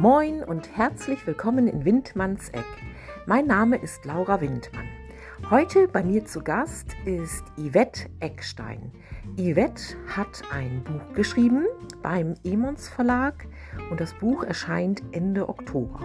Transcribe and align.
Moin 0.00 0.44
und 0.44 0.76
herzlich 0.76 1.26
willkommen 1.26 1.68
in 1.68 1.86
Windmanns 1.86 2.50
Eck. 2.50 2.66
Mein 3.24 3.46
Name 3.46 3.76
ist 3.78 4.04
Laura 4.04 4.42
Windmann. 4.42 4.84
Heute 5.48 5.88
bei 5.88 6.02
mir 6.02 6.26
zu 6.26 6.42
Gast 6.42 6.94
ist 7.06 7.42
Yvette 7.56 8.10
Eckstein. 8.20 8.92
Yvette 9.38 9.96
hat 10.06 10.42
ein 10.52 10.84
Buch 10.84 11.14
geschrieben 11.14 11.64
beim 12.02 12.34
Emons 12.44 12.90
Verlag 12.90 13.48
und 13.90 13.98
das 13.98 14.12
Buch 14.12 14.44
erscheint 14.44 15.02
Ende 15.12 15.48
Oktober. 15.48 16.00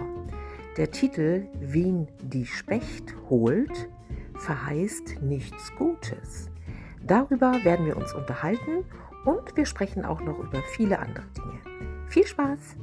Der 0.78 0.90
Titel 0.90 1.46
Wen 1.60 2.08
die 2.22 2.46
Specht 2.46 3.14
holt 3.28 3.90
verheißt 4.38 5.20
nichts 5.20 5.70
Gutes. 5.76 6.48
Darüber 7.06 7.62
werden 7.62 7.84
wir 7.84 7.98
uns 7.98 8.14
unterhalten 8.14 8.86
und 9.26 9.54
wir 9.54 9.66
sprechen 9.66 10.06
auch 10.06 10.22
noch 10.22 10.38
über 10.38 10.62
viele 10.74 10.98
andere 10.98 11.26
Dinge. 11.36 12.06
Viel 12.06 12.26
Spaß! 12.26 12.78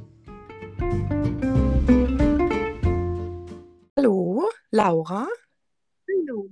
Hallo, 3.96 4.48
Laura. 4.70 5.28
Hallo. 6.08 6.48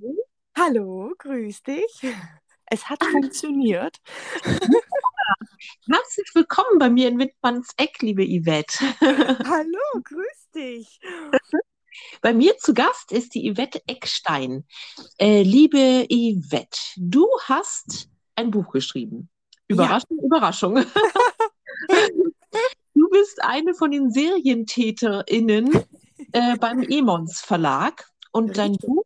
Hallo, 0.54 1.14
grüß 1.16 1.62
dich. 1.62 2.06
Es 2.66 2.90
hat 2.90 3.02
funktioniert. 3.02 3.96
Herzlich 5.90 6.30
willkommen 6.34 6.78
bei 6.78 6.90
mir 6.90 7.08
in 7.08 7.18
Wittmanns 7.18 7.70
Eck, 7.78 8.02
liebe 8.02 8.22
Yvette. 8.22 8.78
Hallo, 9.00 10.02
grüß 10.04 10.50
dich. 10.54 11.00
Bei 12.20 12.34
mir 12.34 12.58
zu 12.58 12.74
Gast 12.74 13.12
ist 13.12 13.34
die 13.34 13.50
Yvette 13.50 13.80
Eckstein. 13.86 14.66
Äh, 15.16 15.42
liebe 15.42 16.06
Yvette, 16.10 16.78
du 16.96 17.26
hast 17.44 18.10
ein 18.34 18.50
Buch 18.50 18.72
geschrieben. 18.72 19.30
Überraschung, 19.68 20.18
ja. 20.18 20.24
Überraschung. 20.26 20.84
du 22.98 23.08
bist 23.10 23.42
eine 23.42 23.74
von 23.74 23.90
den 23.90 24.10
SerientäterInnen 24.10 25.70
äh, 26.32 26.56
beim 26.56 26.82
Emons 26.82 27.40
Verlag 27.40 28.08
und 28.32 28.58
dein 28.58 28.76
Buch 28.76 29.04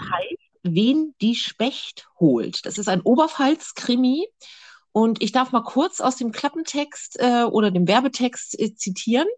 heißt 0.00 0.48
Wen 0.62 1.14
die 1.20 1.34
Specht 1.34 2.08
holt. 2.18 2.66
Das 2.66 2.78
ist 2.78 2.88
ein 2.88 3.00
Oberpfalz-Krimi 3.00 4.26
und 4.92 5.22
ich 5.22 5.32
darf 5.32 5.52
mal 5.52 5.62
kurz 5.62 6.00
aus 6.00 6.16
dem 6.16 6.32
Klappentext 6.32 7.18
äh, 7.20 7.44
oder 7.44 7.70
dem 7.70 7.88
Werbetext 7.88 8.58
äh, 8.58 8.74
zitieren. 8.74 9.28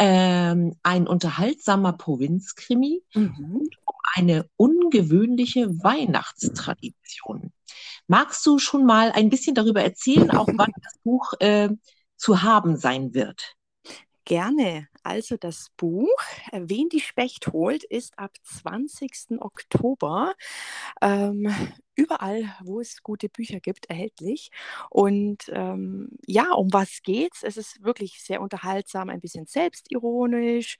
Ähm, 0.00 0.76
ein 0.82 1.08
unterhaltsamer 1.08 1.92
Provinzkrimi 1.92 3.02
mhm. 3.14 3.46
und 3.46 3.74
eine 4.14 4.48
ungewöhnliche 4.56 5.68
Weihnachtstradition. 5.82 7.52
Magst 8.06 8.46
du 8.46 8.58
schon 8.58 8.86
mal 8.86 9.10
ein 9.12 9.28
bisschen 9.28 9.54
darüber 9.54 9.82
erzählen, 9.82 10.30
auch 10.30 10.48
wann 10.56 10.72
das 10.82 10.98
Buch 11.02 11.32
äh, 11.40 11.68
zu 12.18 12.42
haben 12.42 12.76
sein 12.76 13.14
wird? 13.14 13.56
Gerne. 14.28 14.88
Also 15.02 15.38
das 15.38 15.68
Buch 15.78 16.20
äh, 16.52 16.60
Wen 16.64 16.90
die 16.90 17.00
Specht 17.00 17.46
holt 17.54 17.82
ist 17.82 18.18
ab 18.18 18.32
20. 18.42 19.40
Oktober 19.40 20.34
ähm, 21.00 21.50
überall, 21.94 22.44
wo 22.62 22.78
es 22.78 23.02
gute 23.02 23.30
Bücher 23.30 23.58
gibt, 23.58 23.86
erhältlich. 23.86 24.50
Und 24.90 25.44
ähm, 25.48 26.10
ja, 26.26 26.52
um 26.52 26.70
was 26.74 27.00
geht's? 27.02 27.42
Es 27.42 27.56
ist 27.56 27.82
wirklich 27.82 28.22
sehr 28.22 28.42
unterhaltsam, 28.42 29.08
ein 29.08 29.22
bisschen 29.22 29.46
selbstironisch, 29.46 30.76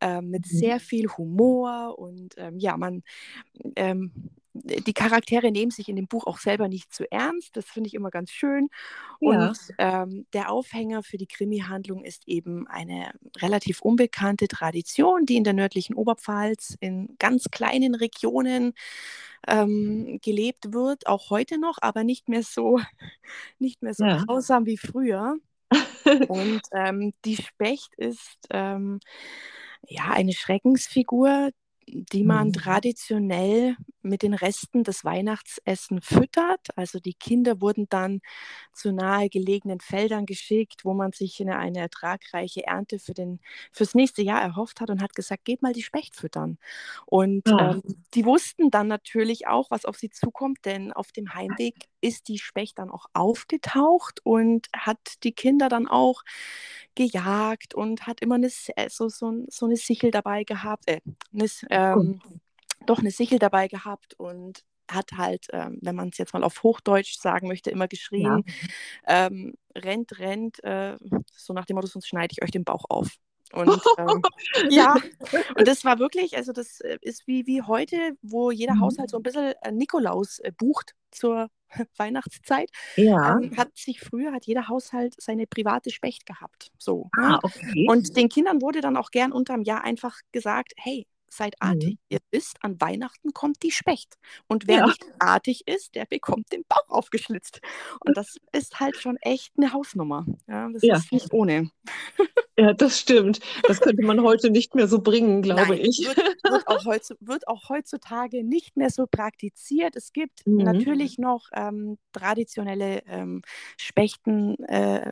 äh, 0.00 0.20
mit 0.20 0.46
mhm. 0.46 0.58
sehr 0.58 0.80
viel 0.80 1.08
Humor 1.10 1.96
und 1.96 2.34
ähm, 2.38 2.58
ja, 2.58 2.76
man 2.76 3.04
ähm, 3.76 4.32
die 4.52 4.92
Charaktere 4.92 5.52
nehmen 5.52 5.70
sich 5.70 5.88
in 5.88 5.96
dem 5.96 6.08
Buch 6.08 6.26
auch 6.26 6.38
selber 6.38 6.68
nicht 6.68 6.92
zu 6.92 7.10
ernst. 7.10 7.56
Das 7.56 7.66
finde 7.66 7.88
ich 7.88 7.94
immer 7.94 8.10
ganz 8.10 8.30
schön. 8.30 8.68
Ja. 9.20 9.48
Und 9.48 9.58
ähm, 9.78 10.26
der 10.32 10.50
Aufhänger 10.50 11.02
für 11.02 11.18
die 11.18 11.26
Krimi-Handlung 11.26 12.04
ist 12.04 12.26
eben 12.26 12.66
eine 12.66 13.12
relativ 13.38 13.80
unbekannte 13.80 14.48
Tradition, 14.48 15.24
die 15.24 15.36
in 15.36 15.44
der 15.44 15.52
nördlichen 15.52 15.94
Oberpfalz 15.94 16.76
in 16.80 17.16
ganz 17.18 17.44
kleinen 17.50 17.94
Regionen 17.94 18.72
ähm, 19.46 20.18
gelebt 20.22 20.72
wird, 20.72 21.06
auch 21.06 21.30
heute 21.30 21.58
noch, 21.58 21.78
aber 21.80 22.04
nicht 22.04 22.28
mehr 22.28 22.42
so, 22.42 22.80
nicht 23.58 23.82
mehr 23.82 23.94
so 23.94 24.04
ja. 24.04 24.24
grausam 24.24 24.66
wie 24.66 24.78
früher. 24.78 25.36
Und 26.28 26.62
ähm, 26.72 27.12
die 27.24 27.36
Specht 27.36 27.94
ist 27.96 28.38
ähm, 28.50 28.98
ja 29.86 30.10
eine 30.10 30.32
Schreckensfigur, 30.32 31.50
die 31.92 32.24
man 32.24 32.48
mhm. 32.48 32.52
traditionell 32.52 33.76
mit 34.02 34.22
den 34.22 34.34
Resten 34.34 34.82
des 34.84 35.04
Weihnachtsessen 35.04 36.00
füttert. 36.00 36.68
Also 36.76 37.00
die 37.00 37.14
Kinder 37.14 37.60
wurden 37.60 37.86
dann 37.90 38.20
zu 38.72 38.92
nahegelegenen 38.92 39.80
Feldern 39.80 40.24
geschickt, 40.26 40.84
wo 40.84 40.94
man 40.94 41.12
sich 41.12 41.40
eine, 41.40 41.58
eine 41.58 41.80
ertragreiche 41.80 42.66
Ernte 42.66 42.98
für 42.98 43.12
den, 43.12 43.40
fürs 43.72 43.94
nächste 43.94 44.22
Jahr 44.22 44.40
erhofft 44.40 44.80
hat 44.80 44.90
und 44.90 45.02
hat 45.02 45.14
gesagt, 45.14 45.44
geht 45.44 45.62
mal 45.62 45.72
die 45.72 45.82
Specht 45.82 46.16
füttern. 46.16 46.58
Und 47.06 47.46
ja. 47.46 47.72
ähm, 47.72 47.82
die 48.14 48.24
wussten 48.24 48.70
dann 48.70 48.88
natürlich 48.88 49.46
auch, 49.46 49.70
was 49.70 49.84
auf 49.84 49.96
sie 49.96 50.10
zukommt, 50.10 50.64
denn 50.64 50.92
auf 50.92 51.12
dem 51.12 51.34
Heimweg 51.34 51.89
ist 52.00 52.28
die 52.28 52.38
Specht 52.38 52.78
dann 52.78 52.90
auch 52.90 53.06
aufgetaucht 53.12 54.20
und 54.24 54.68
hat 54.74 54.98
die 55.22 55.32
Kinder 55.32 55.68
dann 55.68 55.86
auch 55.88 56.22
gejagt 56.94 57.74
und 57.74 58.06
hat 58.06 58.20
immer 58.20 58.36
eine, 58.36 58.50
äh, 58.76 58.88
so, 58.88 59.08
so, 59.08 59.44
so 59.48 59.66
eine 59.66 59.76
Sichel 59.76 60.10
dabei 60.10 60.44
gehabt, 60.44 60.88
äh, 60.88 61.00
eine, 61.32 61.48
ähm, 61.70 62.20
doch 62.86 62.98
eine 62.98 63.10
Sichel 63.10 63.38
dabei 63.38 63.68
gehabt 63.68 64.14
und 64.18 64.64
hat 64.90 65.12
halt, 65.12 65.46
ähm, 65.52 65.78
wenn 65.82 65.94
man 65.94 66.08
es 66.08 66.18
jetzt 66.18 66.34
mal 66.34 66.42
auf 66.42 66.62
Hochdeutsch 66.62 67.18
sagen 67.18 67.48
möchte, 67.48 67.70
immer 67.70 67.88
geschrien, 67.88 68.44
ja. 69.06 69.26
ähm, 69.26 69.54
rennt, 69.76 70.18
rennt, 70.18 70.62
äh, 70.64 70.96
so 71.32 71.52
nach 71.52 71.64
dem 71.64 71.76
Motto, 71.76 71.86
sonst 71.86 72.08
schneide 72.08 72.32
ich 72.32 72.42
euch 72.42 72.50
den 72.50 72.64
Bauch 72.64 72.84
auf. 72.88 73.16
Und 73.52 73.80
ähm, 73.98 74.22
ja, 74.70 74.96
und 75.56 75.66
das 75.66 75.84
war 75.84 75.98
wirklich, 75.98 76.36
also 76.36 76.52
das 76.52 76.80
äh, 76.80 76.98
ist 77.02 77.26
wie, 77.26 77.46
wie 77.46 77.62
heute, 77.62 78.16
wo 78.22 78.50
jeder 78.50 78.74
mhm. 78.74 78.80
Haushalt 78.80 79.10
so 79.10 79.16
ein 79.16 79.22
bisschen 79.22 79.54
äh, 79.62 79.72
Nikolaus 79.72 80.40
bucht 80.56 80.94
zur 81.10 81.48
Weihnachtszeit. 81.96 82.70
Ja. 82.96 83.38
Ähm, 83.38 83.56
hat 83.56 83.76
sich 83.76 84.00
früher, 84.00 84.32
hat 84.32 84.46
jeder 84.46 84.68
Haushalt 84.68 85.14
seine 85.18 85.46
private 85.46 85.90
Specht 85.90 86.26
gehabt. 86.26 86.70
So. 86.78 87.10
Ne? 87.16 87.36
Ah, 87.36 87.38
okay. 87.42 87.86
Und 87.88 88.16
den 88.16 88.28
Kindern 88.28 88.60
wurde 88.60 88.80
dann 88.80 88.96
auch 88.96 89.10
gern 89.10 89.32
unterm 89.32 89.62
Jahr 89.62 89.84
einfach 89.84 90.18
gesagt, 90.32 90.72
hey, 90.76 91.06
seid 91.32 91.54
artig. 91.60 91.94
Mhm. 91.94 91.98
Ihr 92.08 92.18
wisst, 92.30 92.62
an 92.62 92.80
Weihnachten 92.80 93.32
kommt 93.32 93.62
die 93.62 93.70
Specht. 93.70 94.18
Und 94.48 94.66
wer 94.66 94.78
ja. 94.78 94.86
nicht 94.86 95.04
artig 95.18 95.62
ist, 95.66 95.94
der 95.94 96.06
bekommt 96.06 96.52
den 96.52 96.64
Bauch 96.68 96.88
aufgeschlitzt. 96.88 97.60
Und 98.04 98.16
das 98.16 98.36
ist 98.52 98.80
halt 98.80 98.96
schon 98.96 99.16
echt 99.18 99.52
eine 99.56 99.72
Hausnummer. 99.72 100.26
Ja, 100.48 100.68
das 100.70 100.82
ja. 100.82 100.96
ist 100.96 101.12
nicht 101.12 101.32
ohne. 101.32 101.70
Ja, 102.56 102.74
das 102.74 102.98
stimmt. 102.98 103.40
Das 103.66 103.80
könnte 103.80 104.04
man 104.04 104.20
heute 104.22 104.50
nicht 104.50 104.74
mehr 104.74 104.86
so 104.86 105.00
bringen, 105.00 105.40
glaube 105.40 105.76
Nein, 105.76 105.80
ich. 105.80 106.06
Wird, 106.06 106.18
wird, 106.18 106.68
auch 106.68 106.84
wird, 106.84 107.48
auch 107.48 107.68
heutzutage 107.70 108.44
nicht 108.44 108.76
mehr 108.76 108.90
so 108.90 109.06
praktiziert. 109.06 109.96
Es 109.96 110.12
gibt 110.12 110.46
mhm. 110.46 110.58
natürlich 110.58 111.16
noch 111.16 111.48
ähm, 111.54 111.96
traditionelle 112.12 113.02
ähm, 113.06 113.40
Spechten, 113.78 114.62
äh, 114.64 115.10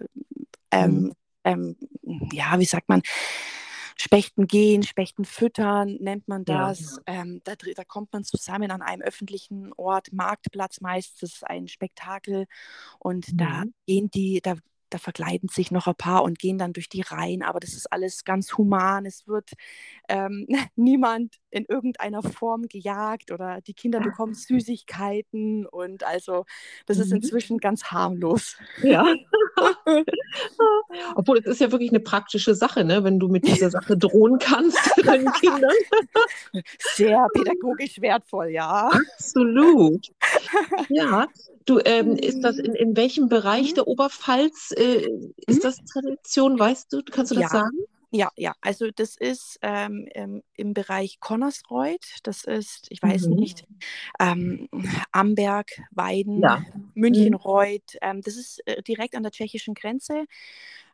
ähm, 0.70 0.90
mhm. 0.90 1.12
Ähm, 1.44 1.76
ja, 2.32 2.58
wie 2.58 2.64
sagt 2.64 2.88
man, 2.88 3.02
Spechten 4.00 4.46
gehen, 4.46 4.84
Spechten 4.84 5.24
füttern, 5.24 5.96
nennt 6.00 6.28
man 6.28 6.44
das. 6.44 7.00
Ja. 7.08 7.22
Ähm, 7.22 7.40
da, 7.44 7.54
da, 7.56 7.84
kommt 7.84 8.12
man 8.12 8.22
zusammen 8.24 8.70
an 8.70 8.80
einem 8.80 9.02
öffentlichen 9.02 9.72
Ort, 9.76 10.12
Marktplatz 10.12 10.80
meistens, 10.80 11.42
ein 11.42 11.66
Spektakel. 11.66 12.46
Und 13.00 13.32
mhm. 13.32 13.36
da 13.36 13.62
gehen 13.86 14.10
die, 14.10 14.40
da 14.40 14.54
da 14.90 14.98
verkleiden 14.98 15.48
sich 15.48 15.70
noch 15.70 15.86
ein 15.86 15.94
paar 15.94 16.22
und 16.22 16.38
gehen 16.38 16.58
dann 16.58 16.72
durch 16.72 16.88
die 16.88 17.02
Reihen, 17.02 17.42
aber 17.42 17.60
das 17.60 17.74
ist 17.74 17.92
alles 17.92 18.24
ganz 18.24 18.56
human. 18.56 19.06
Es 19.06 19.26
wird 19.26 19.52
ähm, 20.08 20.46
niemand 20.76 21.36
in 21.50 21.64
irgendeiner 21.66 22.22
Form 22.22 22.68
gejagt 22.68 23.30
oder 23.30 23.60
die 23.60 23.74
Kinder 23.74 24.00
bekommen 24.00 24.34
Süßigkeiten 24.34 25.66
und 25.66 26.04
also 26.04 26.44
das 26.86 26.98
ist 26.98 27.10
mhm. 27.10 27.16
inzwischen 27.16 27.58
ganz 27.58 27.84
harmlos. 27.84 28.56
Ja. 28.82 29.06
Obwohl 31.14 31.38
es 31.38 31.46
ist 31.46 31.60
ja 31.60 31.72
wirklich 31.72 31.90
eine 31.90 32.00
praktische 32.00 32.54
Sache, 32.54 32.84
ne? 32.84 33.04
wenn 33.04 33.18
du 33.18 33.28
mit 33.28 33.46
dieser 33.46 33.70
Sache 33.70 33.96
drohen 33.96 34.38
kannst 34.38 34.78
deinen 35.04 35.32
Kindern. 35.32 35.72
Sehr 36.94 37.26
pädagogisch 37.32 38.00
wertvoll, 38.00 38.48
ja. 38.48 38.88
Absolut. 38.88 40.08
Ja, 40.88 41.26
Du, 41.68 41.78
ähm, 41.84 42.16
ist 42.16 42.40
das 42.40 42.56
in, 42.56 42.74
in 42.74 42.96
welchem 42.96 43.28
Bereich 43.28 43.72
mhm. 43.72 43.74
der 43.74 43.88
Oberpfalz 43.88 44.72
äh, 44.74 45.06
ist 45.46 45.58
mhm. 45.58 45.62
das 45.62 45.76
Tradition? 45.84 46.58
Weißt 46.58 46.90
du, 46.90 47.02
kannst 47.02 47.30
du 47.30 47.34
das 47.34 47.42
ja. 47.42 47.48
sagen? 47.50 47.76
Ja, 48.10 48.30
ja, 48.36 48.54
also 48.62 48.90
das 48.90 49.16
ist 49.16 49.58
ähm, 49.60 50.08
im, 50.54 50.72
Bereich 50.72 51.20
Connersreuth, 51.20 52.20
das 52.22 52.44
ist, 52.44 52.86
ich 52.88 53.02
weiß 53.02 53.26
mhm. 53.26 53.34
nicht, 53.34 53.66
ähm, 54.18 54.70
Amberg, 55.12 55.72
Weiden, 55.90 56.40
ja. 56.40 56.64
Münchenreuth, 56.94 57.96
mhm. 57.96 57.98
ähm, 58.00 58.22
das 58.22 58.36
ist 58.36 58.66
äh, 58.66 58.82
direkt 58.82 59.14
an 59.14 59.24
der 59.24 59.32
tschechischen 59.32 59.74
Grenze. 59.74 60.20
Ähm, 60.20 60.26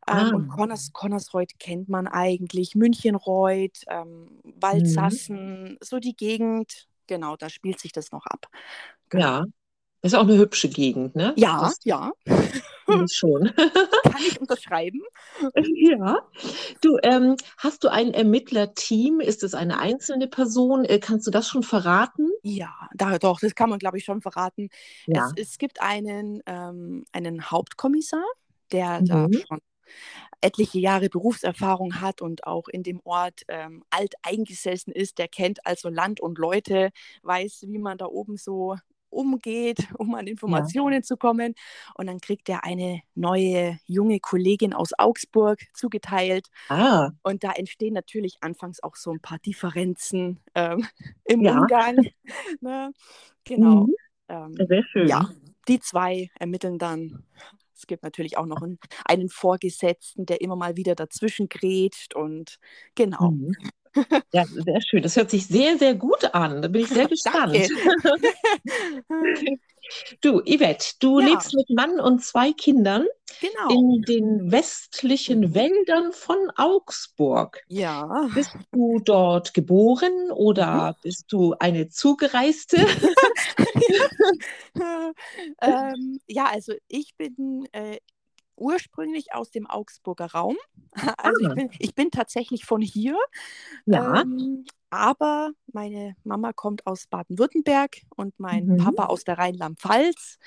ah. 0.07 0.31
Und 0.35 0.49
Conners, 0.49 0.93
Connersreuth 0.93 1.57
kennt 1.61 1.89
man 1.89 2.09
eigentlich, 2.09 2.75
Münchenreuth, 2.75 3.85
ähm, 3.87 4.41
Waldsassen, 4.43 5.63
mhm. 5.63 5.79
so 5.81 6.01
die 6.01 6.17
Gegend, 6.17 6.89
genau, 7.07 7.37
da 7.37 7.49
spielt 7.49 7.79
sich 7.79 7.93
das 7.93 8.11
noch 8.11 8.27
ab. 8.27 8.49
Genau. 9.09 9.25
Ja, 9.25 9.45
das 10.05 10.13
ist 10.13 10.19
auch 10.19 10.25
eine 10.29 10.37
hübsche 10.37 10.69
Gegend, 10.69 11.17
ne? 11.17 11.33
Ja, 11.35 11.61
das, 11.61 11.79
ja. 11.85 12.13
schon. 13.11 13.51
Kann 14.03 14.21
ich 14.29 14.39
unterschreiben? 14.39 15.01
Ja. 15.57 16.19
Du, 16.83 16.99
ähm, 17.03 17.37
hast 17.57 17.85
du 17.85 17.89
ein 17.89 18.13
Ermittlerteam? 18.13 19.21
Ist 19.21 19.43
es 19.43 19.55
eine 19.55 19.79
einzelne 19.79 20.29
Person? 20.29 20.85
Äh, 20.85 20.99
kannst 20.99 21.27
du 21.27 21.31
das 21.31 21.49
schon 21.49 21.63
verraten? 21.63 22.29
Ja, 22.43 22.75
da, 22.95 23.19
doch, 23.19 23.41
das 23.41 23.55
kann 23.55 23.71
man, 23.71 23.79
glaube 23.79 23.97
ich, 23.97 24.05
schon 24.05 24.21
verraten. 24.21 24.69
Ja. 25.07 25.31
Es, 25.37 25.53
es 25.53 25.59
gibt 25.59 25.81
einen, 25.81 26.43
ähm, 26.45 27.07
einen 27.13 27.51
Hauptkommissar, 27.51 28.25
der 28.73 29.01
da 29.01 29.27
Mhm. 29.27 29.43
schon 29.49 29.61
etliche 30.43 30.79
Jahre 30.81 31.09
Berufserfahrung 31.09 32.03
hat 32.03 32.21
und 32.21 32.47
auch 32.47 32.69
in 32.69 32.83
dem 32.83 33.01
Ort 33.05 33.43
ähm, 33.49 33.83
alt 33.89 34.15
eingesessen 34.23 34.93
ist. 34.93 35.17
Der 35.17 35.29
kennt 35.29 35.67
also 35.67 35.89
Land 35.89 36.21
und 36.21 36.37
Leute, 36.37 36.91
weiß, 37.23 37.65
wie 37.69 37.79
man 37.79 37.97
da 37.97 38.05
oben 38.07 38.37
so 38.37 38.77
umgeht, 39.15 39.79
um 39.99 40.15
an 40.15 40.27
Informationen 40.27 41.03
zu 41.03 41.17
kommen. 41.17 41.55
Und 41.95 42.07
dann 42.09 42.21
kriegt 42.21 42.49
er 42.49 42.65
eine 42.65 43.01
neue 43.15 43.79
junge 43.87 44.21
Kollegin 44.21 44.73
aus 44.75 44.91
Augsburg 44.99 45.61
zugeteilt. 45.75 46.49
Ah, 46.69 47.11
Und 47.23 47.45
da 47.45 47.53
entstehen 47.53 47.95
natürlich 47.95 48.37
anfangs 48.43 48.83
auch 48.83 48.97
so 48.97 49.11
ein 49.13 49.21
paar 49.21 49.39
Differenzen 49.39 50.41
ähm, 50.55 50.87
im 51.25 51.43
Ja. 51.43 51.59
Umgang. 51.61 51.97
ne? 52.61 52.93
Genau. 53.45 53.87
Mhm. 53.87 53.95
Ähm, 54.29 54.55
sehr 54.69 54.83
schön. 54.85 55.09
ja, 55.09 55.29
die 55.69 55.81
zwei 55.81 56.31
ermitteln 56.39 56.79
dann. 56.79 57.25
Es 57.77 57.87
gibt 57.87 58.03
natürlich 58.03 58.39
auch 58.39 58.47
noch 58.47 58.63
einen, 58.63 58.79
einen 59.05 59.29
Vorgesetzten, 59.29 60.27
der 60.27 60.41
immer 60.41 60.57
mal 60.57 60.77
wieder 60.77 60.95
dazwischen 60.95 61.49
grätscht 61.49 62.15
und 62.15 62.59
genau. 62.95 63.33
Mhm. 63.33 63.53
Ja, 64.33 64.45
sehr 64.47 64.81
schön. 64.81 65.03
Das 65.03 65.17
hört 65.17 65.31
sich 65.31 65.47
sehr, 65.47 65.79
sehr 65.79 65.95
gut 65.95 66.25
an. 66.35 66.63
Da 66.63 66.69
bin 66.69 66.83
ich 66.83 66.89
sehr 66.89 67.09
gespannt. 67.09 67.57
Du, 70.23 70.41
Yvette, 70.41 70.95
du 71.01 71.21
Ja. 71.21 71.27
lebst 71.27 71.55
mit 71.55 71.69
Mann 71.69 72.01
und 72.01 72.25
zwei 72.25 72.53
Kindern 72.53 73.07
genau. 73.39 73.69
in 73.71 74.01
den 74.03 74.51
westlichen 74.51 75.55
Wäldern 75.55 76.13
von 76.13 76.39
Augsburg. 76.57 77.61
ja. 77.69 78.27
Bist 78.35 78.57
du 78.73 78.99
dort 79.05 79.53
geboren 79.53 80.31
oder 80.33 80.97
bist 81.03 81.27
du 81.29 81.55
eine 81.59 81.91
Zugereiste? 81.91 82.79
ähm, 85.61 86.19
ja, 86.29 86.47
also 86.47 86.73
ich 86.89 87.15
bin 87.17 87.69
äh, 87.73 87.99
ursprünglich 88.57 89.33
aus 89.35 89.51
dem 89.51 89.67
Augsburger 89.69 90.27
Raum. 90.33 90.57
Also 91.19 91.41
ich 91.41 91.49
Ah. 91.51 91.55
bin, 91.55 91.71
ich 91.79 91.95
bin 91.95 92.11
tatsächlich 92.11 92.65
von 92.65 92.81
hier. 92.81 93.17
Ja. 93.87 94.21
Ähm, 94.23 94.65
aber 94.91 95.51
meine 95.73 96.15
Mama 96.25 96.53
kommt 96.53 96.87
aus 96.87 97.07
Baden-Württemberg 97.09 97.97
und 98.17 98.39
mein 98.39 98.67
Mhm. 98.67 98.77
Papa 98.77 99.07
aus 99.07 99.25
der 99.25 99.39
Rheinland-Pfalz. 99.39 100.39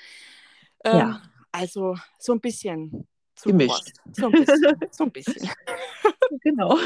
Ähm, 0.84 0.98
Ja. 0.98 1.22
Also 1.52 1.96
so 2.18 2.32
ein 2.32 2.40
bisschen 2.40 3.06
Gemischt. 3.44 3.92
So 4.14 4.26
ein 4.26 4.32
bisschen. 4.32 4.76
so 4.90 5.04
ein 5.04 5.12
bisschen. 5.12 5.48
Genau. 6.42 6.76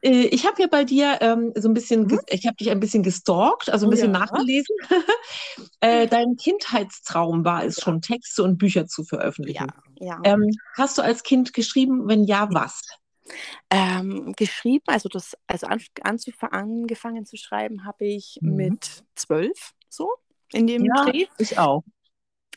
Äh, 0.00 0.26
Ich 0.28 0.46
habe 0.46 0.62
ja 0.62 0.66
bei 0.66 0.84
dir 0.84 1.18
ähm, 1.20 1.52
so 1.56 1.68
ein 1.68 1.74
bisschen, 1.74 2.08
ge- 2.08 2.18
ich 2.28 2.46
habe 2.46 2.56
dich 2.56 2.70
ein 2.70 2.80
bisschen 2.80 3.02
gestalkt, 3.02 3.68
also 3.68 3.86
ein 3.86 3.90
bisschen 3.90 4.12
Ja. 4.14 4.20
nachgelesen. 4.20 4.74
Äh, 5.80 6.06
Dein 6.06 6.36
Kindheitstraum 6.36 7.44
war 7.44 7.64
es 7.64 7.80
schon, 7.80 8.00
Texte 8.00 8.42
und 8.44 8.56
Bücher 8.56 8.86
zu 8.86 9.02
Ja, 9.02 9.08
veröffentlichen. 9.08 9.66
ja. 9.66 9.82
Ähm, 10.24 10.50
hast 10.76 10.98
du 10.98 11.02
als 11.02 11.22
Kind 11.22 11.52
geschrieben? 11.52 12.08
Wenn 12.08 12.24
ja, 12.24 12.48
was? 12.52 12.82
Ähm, 13.70 14.32
geschrieben, 14.36 14.84
also 14.86 15.08
das, 15.08 15.36
also 15.46 15.66
an, 15.66 15.80
angefangen 16.50 17.24
zu 17.26 17.36
schreiben, 17.36 17.84
habe 17.84 18.04
ich 18.06 18.40
Mhm. 18.42 18.48
mit 18.56 19.04
zwölf, 19.14 19.72
so 19.88 20.08
in 20.52 20.66
dem 20.66 20.84
Ja, 20.84 20.94
Dreh. 20.94 21.26
ich 21.38 21.58
auch. 21.58 21.84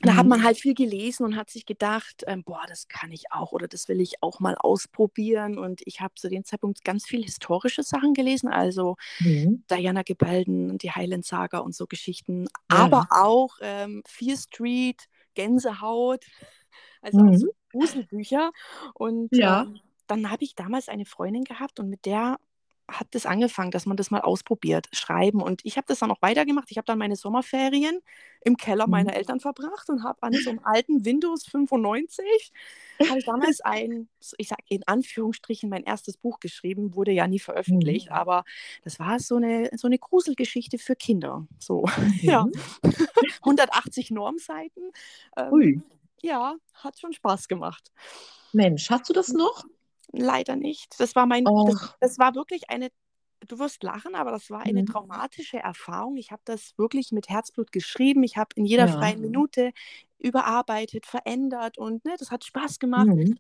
Da 0.02 0.16
hat 0.18 0.26
Mhm. 0.26 0.30
man 0.30 0.44
halt 0.44 0.58
viel 0.60 0.74
gelesen 0.74 1.24
und 1.26 1.36
hat 1.36 1.50
sich 1.50 1.66
gedacht, 1.66 2.24
ähm, 2.28 2.44
boah, 2.44 2.64
das 2.68 2.88
kann 2.88 3.12
ich 3.12 3.32
auch 3.32 3.54
oder 3.54 3.68
das 3.68 3.88
will 3.88 4.02
ich 4.02 4.22
auch 4.22 4.40
mal 4.40 4.56
ausprobieren. 4.56 5.58
Und 5.58 5.82
ich 5.86 6.02
habe 6.02 6.14
zu 6.16 6.30
dem 6.30 6.44
Zeitpunkt 6.44 6.84
ganz 6.84 7.06
viel 7.06 7.24
historische 7.24 7.82
Sachen 7.82 8.14
gelesen, 8.14 8.50
also 8.50 8.98
Mhm. 9.20 9.64
Diana 9.70 10.04
Gebelden 10.04 10.70
und 10.70 10.84
die 10.84 10.92
Highland 10.92 11.26
Saga 11.26 11.60
und 11.60 11.74
so 11.76 11.88
Geschichten, 11.88 12.48
Ja. 12.70 12.88
aber 12.92 13.08
auch 13.10 13.56
ähm, 13.62 14.04
Fear 14.06 14.38
Street, 14.38 15.08
Gänsehaut, 15.34 16.26
also 17.06 17.20
auch 17.20 17.32
Mhm. 17.32 17.38
so 17.38 17.48
Gruselbücher. 17.72 18.52
Und 18.94 19.30
Ja. 19.38 19.64
ähm, 19.64 19.80
dann 20.08 20.30
habe 20.32 20.44
ich 20.44 20.56
damals 20.56 20.90
eine 20.90 21.06
Freundin 21.06 21.44
gehabt 21.44 21.80
und 21.80 21.90
mit 21.90 22.06
der 22.06 22.38
hat 22.88 23.08
das 23.12 23.26
angefangen, 23.26 23.72
dass 23.72 23.88
man 23.88 23.98
das 23.98 24.12
mal 24.12 24.22
ausprobiert, 24.22 24.88
schreiben. 24.92 25.42
Und 25.42 25.62
ich 25.66 25.76
habe 25.78 25.88
das 25.88 25.98
dann 26.00 26.12
auch 26.12 26.22
weitergemacht. 26.22 26.70
Ich 26.70 26.78
habe 26.78 26.86
dann 26.86 27.00
meine 27.00 27.16
Sommerferien 27.16 28.00
im 28.42 28.58
Keller 28.58 28.86
Mhm. 28.86 28.92
meiner 28.92 29.16
Eltern 29.16 29.40
verbracht 29.40 29.90
und 29.90 30.04
habe 30.04 30.22
an 30.22 30.34
so 30.34 30.52
einem 30.52 30.60
alten 30.64 31.04
Windows 31.04 31.46
95 31.48 32.52
habe 33.10 33.18
ich 33.20 33.26
damals 33.26 33.62
ein, 33.62 34.08
ich 34.38 34.48
sage 34.50 34.62
in 34.70 34.84
Anführungsstrichen, 34.88 35.68
mein 35.68 35.84
erstes 35.84 36.16
Buch 36.18 36.40
geschrieben, 36.40 36.94
wurde 36.96 37.12
ja 37.12 37.28
nie 37.28 37.40
veröffentlicht, 37.40 38.10
Mhm. 38.10 38.14
aber 38.16 38.44
das 38.84 39.00
war 39.00 39.20
so 39.20 39.38
eine, 39.38 39.72
so 39.76 39.88
eine 39.88 39.98
Gruselgeschichte 39.98 40.78
für 40.78 40.96
Kinder. 40.96 41.48
So, 41.58 41.86
ja, 42.22 42.44
Mhm. 42.46 42.52
180 43.44 44.12
Normseiten. 44.12 44.92
Ähm, 45.38 45.52
Ui. 45.52 45.82
Ja, 46.26 46.56
hat 46.74 47.00
schon 47.00 47.14
Spaß 47.14 47.48
gemacht. 47.48 47.92
Mensch, 48.54 48.90
hast 48.90 49.10
du 49.10 49.14
das 49.14 49.30
noch? 49.30 49.64
Leider 50.12 50.56
nicht. 50.56 51.00
Das 51.00 51.16
war 51.16 51.26
mein, 51.26 51.44
das, 51.46 51.54
Och. 51.54 51.96
das 52.00 52.20
war 52.20 52.36
wirklich 52.36 52.70
eine, 52.70 52.90
du 53.48 53.60
wirst 53.60 53.84
lachen, 53.84 54.16
aber 54.16 54.32
das 54.32 54.50
war 54.50 54.62
eine 54.62 54.82
Mhm. 54.82 54.88
traumatische 54.88 55.58
Erfahrung. 55.58 56.16
Ich 56.18 56.32
habe 56.32 56.42
das 56.46 56.74
wirklich 56.78 57.12
mit 57.12 57.30
Herzblut 57.30 57.72
geschrieben. 57.72 58.24
Ich 58.24 58.38
habe 58.38 58.50
in 58.56 58.66
jeder 58.66 58.88
Ja. 58.88 58.94
freien 58.94 59.20
Minute 59.22 59.72
überarbeitet, 60.20 61.06
verändert 61.06 61.78
und 61.78 62.06
ne, 62.06 62.16
das 62.18 62.32
hat 62.32 62.44
Spaß 62.44 62.80
gemacht. 62.80 63.08
Mhm. 63.08 63.38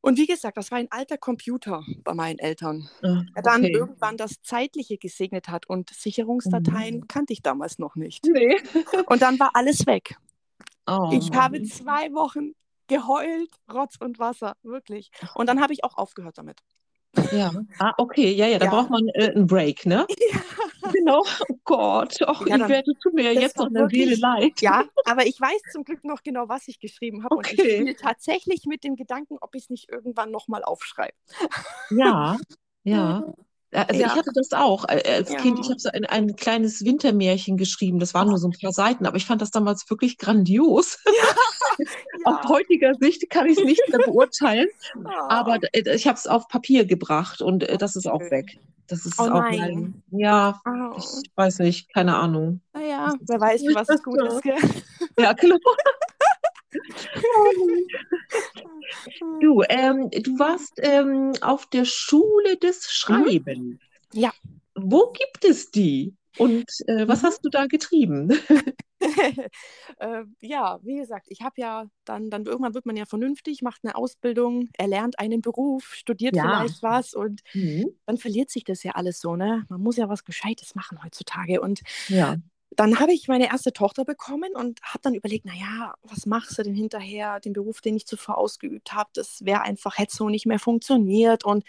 Und 0.00 0.18
wie 0.18 0.26
gesagt, 0.26 0.56
das 0.56 0.70
war 0.70 0.78
ein 0.78 0.86
alter 0.90 1.18
Computer 1.18 1.84
bei 2.04 2.14
meinen 2.14 2.38
Eltern, 2.38 2.88
Ah, 3.02 3.22
der 3.34 3.42
dann 3.42 3.62
okay. 3.64 3.72
irgendwann 3.72 4.16
das 4.16 4.40
Zeitliche 4.40 4.98
gesegnet 4.98 5.48
hat 5.48 5.68
und 5.68 5.90
Sicherungsdateien 5.90 7.08
kannte 7.08 7.32
ich 7.32 7.42
damals 7.42 7.78
noch 7.80 7.96
nicht. 7.96 8.24
Nee. 8.24 8.56
Und 9.08 9.20
dann 9.22 9.38
war 9.40 9.50
alles 9.54 9.86
weg. 9.86 10.16
Oh, 10.86 11.10
Ich 11.12 11.32
habe 11.32 11.62
zwei 11.64 12.12
Wochen 12.12 12.52
geheult, 12.88 13.50
Rotz 13.72 13.96
und 14.00 14.18
Wasser, 14.18 14.54
wirklich. 14.62 15.10
Und 15.34 15.48
dann 15.48 15.60
habe 15.60 15.72
ich 15.72 15.82
auch 15.84 15.96
aufgehört 15.96 16.38
damit. 16.38 16.60
Ja. 17.32 17.50
Ah, 17.78 17.92
okay. 17.96 18.30
Ja, 18.32 18.46
ja, 18.46 18.58
da 18.58 18.66
Ja. 18.66 18.70
braucht 18.70 18.90
man 18.90 19.08
äh, 19.14 19.30
einen 19.30 19.46
Break, 19.46 19.86
ne? 19.86 20.06
Ja. 20.86 20.92
Genau. 20.92 21.24
Oh 21.48 21.56
Gott. 21.64 22.16
Och, 22.22 22.46
Ja, 22.46 22.58
dann- 22.58 22.68
Yvette, 22.70 22.92
tut 23.02 23.12
mir 23.14 23.22
ja 23.24 23.34
das 23.34 23.42
jetzt 23.42 23.56
noch 23.56 23.66
eine 23.66 23.88
Seele 23.88 24.14
leid. 24.14 24.60
Ja, 24.60 24.84
aber 25.04 25.26
ich 25.26 25.40
weiß 25.40 25.60
zum 25.72 25.82
Glück 25.82 26.04
noch 26.04 26.22
genau, 26.22 26.48
was 26.48 26.68
ich 26.68 26.78
geschrieben 26.78 27.24
habe. 27.24 27.34
Und 27.34 27.52
ich 27.52 27.58
Okay. 27.58 27.74
spiele 27.78 27.96
tatsächlich 27.96 28.66
mit 28.66 28.84
dem 28.84 28.94
Gedanken, 28.94 29.36
ob 29.40 29.56
ich 29.56 29.64
es 29.64 29.70
nicht 29.70 29.88
irgendwann 29.90 30.30
nochmal 30.30 30.62
aufschreibe. 30.62 31.14
Ja, 31.90 32.36
ja. 32.84 33.24
Also 33.72 34.00
Ja. 34.00 34.06
ich 34.06 34.12
hatte 34.14 34.30
das 34.34 34.52
auch 34.52 34.84
äh, 34.88 35.02
als 35.16 35.30
Ja. 35.30 35.38
Kind. 35.38 35.58
Ich 35.60 35.66
habe 35.68 35.78
so 35.78 35.90
ein, 35.92 36.04
ein 36.06 36.36
kleines 36.36 36.84
Wintermärchen 36.84 37.56
geschrieben. 37.56 37.98
Das 37.98 38.14
waren 38.14 38.28
nur 38.28 38.38
so 38.38 38.48
ein 38.48 38.54
paar 38.60 38.72
Seiten, 38.72 39.06
aber 39.06 39.16
ich 39.16 39.26
fand 39.26 39.42
das 39.42 39.50
damals 39.50 39.88
wirklich 39.90 40.18
grandios. 40.18 40.98
Aus 42.24 42.36
Ja. 42.44 42.48
heutiger 42.48 42.94
Sicht 43.00 43.28
kann 43.28 43.46
ich 43.46 43.58
es 43.58 43.64
nicht 43.64 43.82
mehr 43.88 43.98
beurteilen, 44.06 44.68
Ah. 45.04 45.28
aber 45.40 45.58
äh, 45.72 45.94
ich 45.94 46.06
habe 46.06 46.16
es 46.16 46.26
auf 46.26 46.48
Papier 46.48 46.84
gebracht 46.86 47.42
und 47.42 47.64
äh, 47.64 47.76
das 47.76 47.96
ist 47.96 48.06
auch 48.06 48.20
weg. 48.30 48.58
Das 48.88 49.04
ist 49.04 49.18
Oh 49.18 49.24
auch 49.24 49.28
nein. 49.40 50.02
mein, 50.10 50.20
ja, 50.20 50.60
Ah. 50.64 50.96
ich 50.96 51.30
weiß 51.34 51.58
nicht, 51.58 51.92
keine 51.92 52.16
Ahnung. 52.16 52.60
Naja, 52.72 53.14
wer 53.20 53.40
weiß, 53.40 53.62
was 53.74 54.02
gut 54.02 54.22
ist. 54.22 54.42
Gell? 54.42 54.54
Ja, 55.18 55.32
genau. 55.32 55.56
Du, 59.40 59.62
ähm, 59.68 60.10
du 60.10 60.38
warst 60.38 60.74
ähm, 60.78 61.32
auf 61.40 61.66
der 61.66 61.84
Schule 61.84 62.56
des 62.56 62.90
Schreibens. 62.90 63.78
Ja. 64.12 64.32
Wo 64.74 65.12
gibt 65.12 65.44
es 65.44 65.70
die? 65.70 66.14
Und 66.38 66.70
äh, 66.86 67.08
was 67.08 67.22
Mhm. 67.22 67.26
hast 67.26 67.44
du 67.44 67.48
da 67.50 67.66
getrieben? 67.66 68.32
äh, 69.98 70.24
ja, 70.40 70.78
wie 70.82 70.96
gesagt, 70.96 71.26
ich 71.28 71.42
habe 71.42 71.54
ja 71.58 71.86
dann, 72.04 72.30
dann 72.30 72.44
irgendwann 72.46 72.74
wird 72.74 72.86
man 72.86 72.96
ja 72.96 73.04
vernünftig, 73.06 73.62
macht 73.62 73.80
eine 73.84 73.94
Ausbildung, 73.94 74.68
erlernt 74.76 75.18
einen 75.18 75.40
Beruf, 75.42 75.94
studiert 75.94 76.36
Ja. 76.36 76.42
vielleicht 76.42 76.82
was 76.82 77.14
und 77.14 77.42
Mhm. 77.54 77.94
dann 78.06 78.18
verliert 78.18 78.50
sich 78.50 78.64
das 78.64 78.82
ja 78.82 78.92
alles 78.92 79.20
so, 79.20 79.36
ne? 79.36 79.64
Man 79.68 79.82
muss 79.82 79.96
ja 79.96 80.08
was 80.08 80.24
Gescheites 80.24 80.74
machen 80.74 81.02
heutzutage. 81.02 81.60
Und 81.60 81.82
Ja. 82.08 82.36
Dann 82.70 83.00
habe 83.00 83.12
ich 83.12 83.28
meine 83.28 83.46
erste 83.48 83.72
Tochter 83.72 84.04
bekommen 84.04 84.54
und 84.54 84.82
habe 84.82 84.98
dann 85.02 85.14
überlegt, 85.14 85.44
naja, 85.46 85.94
was 86.02 86.26
machst 86.26 86.58
du 86.58 86.62
denn 86.62 86.74
hinterher? 86.74 87.40
Den 87.40 87.52
Beruf, 87.52 87.80
den 87.80 87.96
ich 87.96 88.06
zuvor 88.06 88.38
ausgeübt 88.38 88.92
habe, 88.92 89.10
das 89.14 89.44
wäre 89.44 89.62
einfach, 89.62 89.98
hätte 89.98 90.14
so 90.16 90.28
nicht 90.28 90.46
mehr 90.46 90.58
funktioniert. 90.58 91.44
Und 91.44 91.64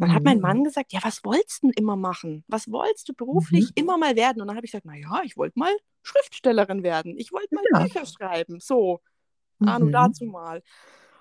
dann 0.00 0.12
hat 0.14 0.24
mein 0.24 0.40
Mhm. 0.40 0.42
Mann 0.42 0.64
gesagt, 0.64 0.92
ja, 0.92 1.00
was 1.04 1.24
wolltest 1.24 1.62
du 1.62 1.68
denn 1.68 1.74
immer 1.76 1.96
machen? 1.96 2.44
Was 2.48 2.70
wolltest 2.70 3.08
du 3.08 3.14
beruflich 3.14 3.72
Mhm. 3.72 3.74
immer 3.76 3.98
mal 3.98 4.16
werden? 4.16 4.42
Und 4.42 4.48
dann 4.48 4.56
habe 4.56 4.66
ich 4.66 4.72
gesagt, 4.72 4.86
naja, 4.86 5.22
ich 5.24 5.36
wollte 5.36 5.58
mal 5.58 5.72
Schriftstellerin 6.02 6.82
werden. 6.82 7.16
Ich 7.18 7.32
wollte 7.32 7.54
mal 7.54 7.66
Ja. 7.72 7.86
Bücher 7.86 8.06
schreiben. 8.06 8.60
So, 8.60 9.00
Ahnung 9.64 9.90
Mhm. 9.90 9.92
dazu 9.92 10.24
mal. 10.26 10.62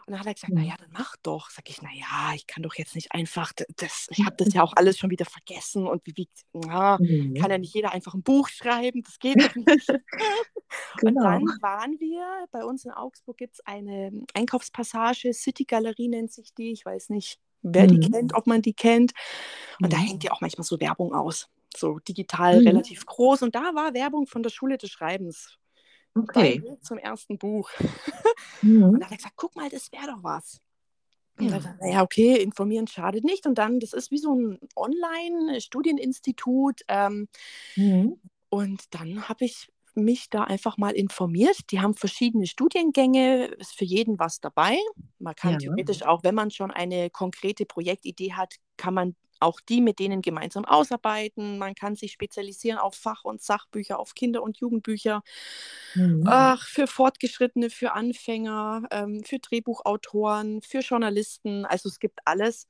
Und 0.10 0.14
dann 0.14 0.22
hat 0.22 0.28
er 0.28 0.34
gesagt, 0.34 0.54
Mhm. 0.56 0.62
naja, 0.62 0.76
dann 0.80 0.90
mach 0.92 1.16
doch. 1.22 1.52
Sag 1.52 1.70
ich, 1.70 1.84
naja, 1.84 2.34
ich 2.34 2.48
kann 2.48 2.64
doch 2.64 2.74
jetzt 2.74 2.96
nicht 2.96 3.12
einfach, 3.12 3.54
das, 3.78 4.08
ich 4.10 4.26
habe 4.26 4.36
das 4.38 4.52
ja 4.56 4.64
auch 4.64 4.74
alles 4.76 4.98
schon 4.98 5.12
wieder 5.12 5.26
vergessen 5.26 5.86
und 5.86 6.04
wie, 6.08 6.14
wie 6.18 6.28
ja, 6.66 6.98
Mhm. 7.00 7.36
kann 7.36 7.52
ja 7.52 7.60
nicht 7.60 7.76
jeder 7.76 7.92
einfach 7.94 8.16
ein 8.16 8.24
Buch 8.24 8.48
schreiben, 8.50 9.04
das 9.04 9.20
geht 9.20 9.40
doch 9.40 9.54
nicht. 9.54 9.88
Und 11.04 11.14
Genau. 11.14 11.22
dann 11.22 11.44
waren 11.62 12.00
wir, 12.00 12.46
bei 12.52 12.64
uns 12.64 12.86
in 12.86 12.92
Augsburg 12.92 13.38
gibt 13.38 13.54
es 13.56 13.60
eine 13.66 14.12
Einkaufspassage, 14.34 15.32
City 15.34 15.66
Galerie 15.66 16.08
nennt 16.10 16.32
sich 16.32 16.54
die, 16.56 16.72
ich 16.72 16.84
weiß 16.86 17.10
nicht, 17.10 17.40
wer 17.62 17.86
die 17.88 17.98
Mhm. 17.98 18.12
kennt, 18.12 18.34
ob 18.34 18.48
man 18.48 18.64
die 18.64 18.74
kennt. 18.74 19.12
Und 19.82 19.94
da 19.94 19.98
Mhm. 19.98 20.02
hängt 20.08 20.24
ja 20.24 20.32
auch 20.32 20.42
manchmal 20.42 20.66
so 20.66 20.80
Werbung 20.80 21.14
aus, 21.14 21.48
so 21.76 22.00
digital 22.00 22.62
Mhm. 22.62 22.68
relativ 22.68 23.06
groß. 23.06 23.44
Und 23.44 23.54
da 23.56 23.76
war 23.76 23.94
Werbung 23.94 24.26
von 24.26 24.42
der 24.42 24.50
Schule 24.50 24.78
des 24.80 24.90
Schreibens. 24.90 25.59
Okay. 26.16 26.64
Zum 26.82 26.98
ersten 26.98 27.38
Buch. 27.38 27.70
Mhm. 28.62 28.84
Und 28.84 29.00
da 29.00 29.06
hat 29.06 29.12
er 29.14 29.18
gesagt, 29.18 29.36
guck 29.38 29.56
mal, 29.56 29.70
das 29.70 29.92
wäre 29.92 30.08
doch 30.08 30.24
was. 30.24 30.60
Und 31.38 31.52
Ja. 31.52 31.60
dann 31.60 31.78
naja, 31.80 32.04
okay, 32.04 32.36
informieren 32.42 32.88
schadet 32.88 33.24
nicht. 33.24 33.46
Und 33.46 33.56
dann, 33.58 33.80
das 33.80 33.94
ist 33.94 34.12
wie 34.12 34.18
so 34.18 34.34
ein 34.36 34.60
Online-Studieninstitut. 34.76 36.82
Ähm, 36.88 37.28
Mhm. 37.76 38.20
und 38.50 38.94
dann 38.94 39.30
habe 39.30 39.46
ich 39.46 39.72
mich 39.96 40.30
da 40.30 40.44
einfach 40.44 40.78
mal 40.78 40.92
informiert. 40.92 41.58
Die 41.72 41.82
haben 41.82 41.96
verschiedene 41.96 42.48
Studiengänge, 42.48 43.46
ist 43.46 43.78
für 43.78 43.86
jeden 43.86 44.20
was 44.20 44.40
dabei. 44.40 44.78
Man 45.20 45.36
kann 45.36 45.54
Ja. 45.54 45.58
theoretisch 45.60 46.04
auch, 46.04 46.24
wenn 46.24 46.36
man 46.36 46.52
schon 46.52 46.72
eine 46.72 47.10
konkrete 47.10 47.66
Projektidee 47.66 48.34
hat, 48.34 48.56
kann 48.78 48.94
man 48.94 49.16
auch 49.40 49.60
die 49.62 49.82
mit 49.82 50.00
denen 50.00 50.22
gemeinsam 50.22 50.66
ausarbeiten. 50.66 51.58
Man 51.58 51.76
kann 51.76 51.96
sich 51.96 52.12
spezialisieren 52.12 52.80
auf 52.80 52.96
Fach- 52.96 53.24
und 53.24 53.42
Sachbücher, 53.42 54.00
auf 54.00 54.14
Kinder- 54.16 54.44
und 54.44 54.58
Jugendbücher. 54.58 55.22
Mhm. 55.96 56.24
Ach, 56.28 56.66
für 56.68 56.88
Fortgeschrittene, 56.88 57.70
für 57.70 57.94
Anfänger, 57.94 58.84
ähm, 58.92 59.24
für 59.24 59.40
Drehbuchautoren, 59.40 60.62
für 60.62 60.80
Journalisten. 60.80 61.66
Also 61.66 61.90
es 61.90 62.00
gibt 62.00 62.20
alles. 62.26 62.68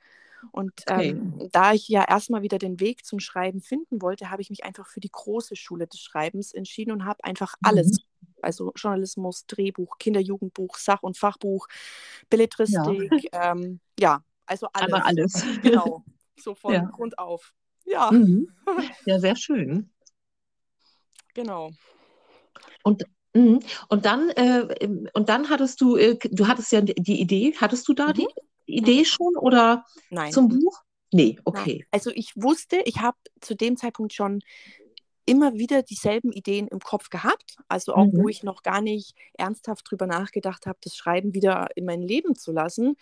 Und 0.52 0.72
Okay. 0.90 1.10
ähm, 1.12 1.50
da 1.52 1.74
ich 1.74 1.88
ja 1.90 2.06
erstmal 2.08 2.42
wieder 2.42 2.58
den 2.58 2.80
Weg 2.80 3.06
zum 3.06 3.20
Schreiben 3.20 3.62
finden 3.62 4.02
wollte, 4.02 4.30
habe 4.30 4.42
ich 4.42 4.50
mich 4.50 4.64
einfach 4.64 4.88
für 4.88 5.02
die 5.02 5.12
große 5.12 5.56
Schule 5.56 5.86
des 5.88 6.00
Schreibens 6.00 6.54
entschieden 6.54 6.92
und 6.92 7.06
habe 7.06 7.24
einfach 7.24 7.56
alles. 7.62 7.92
Mhm. 7.92 7.98
Also 8.42 8.72
Journalismus, 8.76 9.46
Drehbuch, 9.48 9.98
Kinder-Jugendbuch, 9.98 10.78
Sach- 10.78 11.04
und 11.04 11.18
Fachbuch, 11.18 11.68
Belletristik, 12.30 13.30
ähm, 13.34 13.82
ja, 14.00 14.24
also 14.46 14.68
alles. 14.72 14.86
Einmal 14.86 15.02
alles. 15.02 15.44
Genau, 15.62 16.06
so 16.42 16.56
von 16.56 16.74
Ja. 16.74 16.86
Grund 16.86 17.18
auf. 17.20 17.54
Ja, 17.86 18.12
Mhm. 18.12 18.48
Ja, 19.06 19.20
sehr 19.20 19.36
schön. 19.36 19.90
genau. 21.34 21.72
Mhm. 23.34 23.60
Und 23.90 24.06
dann, 24.06 24.30
äh, 24.32 24.62
ähm, 24.82 25.08
und 25.14 25.30
dann 25.30 25.50
hattest 25.50 25.82
du, 25.82 25.96
äh, 25.98 26.18
du 26.32 26.48
hattest 26.48 26.72
ja 26.72 26.82
die 26.82 27.22
Idee, 27.22 27.54
hattest 27.60 27.88
du 27.88 27.94
da 27.94 28.08
Mhm. 28.08 28.14
die 28.14 28.28
Idee 28.66 29.06
schon 29.06 29.38
oder 29.38 29.86
Nein. 30.10 30.32
zum 30.32 30.50
Buch? 30.50 30.82
Nee, 31.12 31.34
Nein. 31.36 31.42
okay. 31.46 31.86
Also 31.92 32.12
ich 32.14 32.34
wusste, 32.36 32.78
ich 32.86 32.98
habe 32.98 33.18
zu 33.40 33.56
dem 33.56 33.78
Zeitpunkt 33.78 34.14
schon 34.14 34.42
immer 35.26 35.54
wieder 35.54 35.84
dieselben 35.84 36.32
Ideen 36.32 36.68
im 36.68 36.80
Kopf 36.80 37.10
gehabt. 37.12 37.58
Also 37.68 37.94
auch, 37.94 38.08
wo 38.12 38.24
Mhm. 38.24 38.30
ich 38.30 38.42
noch 38.42 38.64
gar 38.64 38.82
nicht 38.82 39.16
ernsthaft 39.34 39.90
drüber 39.90 40.08
nachgedacht 40.08 40.66
habe, 40.66 40.80
das 40.82 40.96
Schreiben 40.96 41.36
wieder 41.36 41.68
in 41.76 41.86
mein 41.86 42.02
Leben 42.02 42.36
zu 42.36 42.52
lassen. 42.52 42.98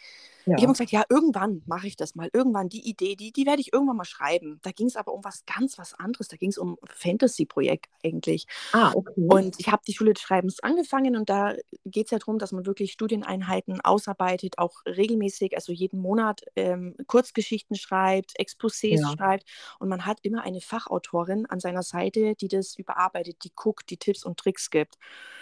Ich 0.56 0.64
habe 0.64 0.72
Ja. 0.72 0.74
gesagt, 0.74 0.92
ja, 0.92 1.04
irgendwann 1.10 1.62
mache 1.68 1.88
ich 1.88 1.96
das 1.96 2.16
mal. 2.16 2.30
Irgendwann 2.34 2.70
die 2.70 2.88
Idee, 2.90 3.16
die, 3.16 3.32
die 3.32 3.46
werde 3.46 3.62
ich 3.62 3.74
irgendwann 3.74 3.98
mal 3.98 4.06
schreiben. 4.06 4.60
Da 4.64 4.72
ging 4.72 4.88
es 4.88 4.96
aber 4.96 5.14
um 5.14 5.24
was 5.24 5.46
ganz 5.46 5.78
was 5.78 5.94
anderes. 5.94 6.28
Da 6.30 6.38
ging 6.38 6.50
es 6.50 6.58
um 6.58 6.78
Fantasy-Projekt 6.88 7.88
eigentlich. 8.04 8.46
Ah, 8.74 8.92
okay. 8.96 9.28
Und 9.30 9.56
ich 9.60 9.68
habe 9.70 9.82
die 9.86 9.94
Schule 9.94 10.14
des 10.14 10.22
Schreibens 10.24 10.62
angefangen 10.62 11.18
und 11.18 11.30
da 11.30 11.54
geht 11.86 12.06
es 12.06 12.12
ja 12.12 12.18
darum, 12.20 12.40
dass 12.40 12.54
man 12.54 12.66
wirklich 12.66 12.94
Studieneinheiten 12.94 13.82
ausarbeitet, 13.82 14.58
auch 14.58 14.82
regelmäßig, 14.86 15.56
also 15.56 15.74
jeden 15.74 16.00
Monat 16.00 16.42
ähm, 16.56 16.96
Kurzgeschichten 17.08 17.76
schreibt, 17.76 18.40
Exposés 18.40 19.00
Ja. 19.00 19.06
schreibt 19.06 19.44
und 19.80 19.90
man 19.90 20.06
hat 20.06 20.20
immer 20.22 20.44
eine 20.44 20.62
Fachautorin 20.62 21.46
an 21.46 21.60
seiner 21.60 21.84
Seite, 21.84 22.36
die 22.36 22.48
das 22.48 22.76
überarbeitet, 22.78 23.44
die 23.44 23.52
guckt, 23.54 23.90
die 23.90 23.98
Tipps 23.98 24.24
und 24.24 24.40
Tricks 24.40 24.70
gibt. 24.70 24.98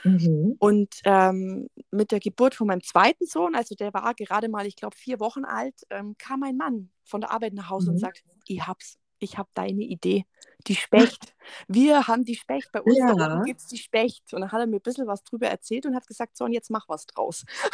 Mhm. 0.05 0.55
Und 0.57 1.01
ähm, 1.03 1.67
mit 1.91 2.11
der 2.11 2.19
Geburt 2.21 2.55
von 2.55 2.67
meinem 2.67 2.81
zweiten 2.81 3.25
Sohn, 3.27 3.55
also 3.55 3.75
der 3.75 3.93
war 3.93 4.13
gerade 4.15 4.47
mal, 4.47 4.65
ich 4.65 4.77
glaube, 4.77 4.94
vier 4.95 5.19
Wochen 5.19 5.45
alt, 5.45 5.75
ähm, 5.89 6.15
kam 6.17 6.39
mein 6.39 6.57
Mann 6.57 6.89
von 7.03 7.21
der 7.21 7.31
Arbeit 7.31 7.53
nach 7.53 7.69
Hause 7.69 7.89
und 7.89 7.95
Mhm. 7.97 7.99
sagt, 7.99 8.23
ich 8.47 8.65
hab's, 8.65 8.97
ich 9.19 9.37
habe 9.37 9.49
deine 9.53 9.83
Idee. 9.83 10.25
Die 10.67 10.75
Specht. 10.75 11.35
Wir 11.67 12.07
haben 12.07 12.23
die 12.25 12.35
Specht. 12.35 12.71
Bei 12.71 12.81
uns 12.81 12.97
Ja. 12.97 13.41
gibt 13.43 13.59
es 13.61 13.67
die 13.67 13.77
Specht. 13.77 14.33
Und 14.33 14.41
dann 14.41 14.51
hat 14.51 14.59
er 14.59 14.67
mir 14.67 14.77
ein 14.77 14.81
bisschen 14.81 15.05
was 15.07 15.23
drüber 15.23 15.47
erzählt 15.47 15.85
und 15.85 15.95
hat 15.95 16.07
gesagt, 16.07 16.35
so, 16.37 16.45
und 16.45 16.53
jetzt 16.53 16.69
mach 16.71 16.89
was 16.89 17.05
draus. 17.05 17.43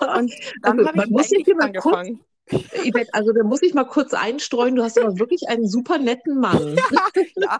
Und 0.00 0.32
dann 0.62 0.78
Also, 0.78 0.86
habe 0.88 0.96
man 0.96 1.06
ich 1.06 1.10
muss 1.10 1.28
kurz- 1.30 1.64
angefangen. 1.64 2.24
Yvette, 2.50 3.08
also 3.14 3.32
da 3.32 3.42
muss 3.42 3.62
ich 3.62 3.72
mal 3.72 3.84
kurz 3.84 4.12
einstreuen, 4.12 4.74
du 4.76 4.82
hast 4.82 4.98
aber 4.98 5.18
wirklich 5.18 5.48
einen 5.48 5.66
super 5.66 5.96
netten 5.98 6.38
Mann. 6.40 6.76
ja. 7.36 7.58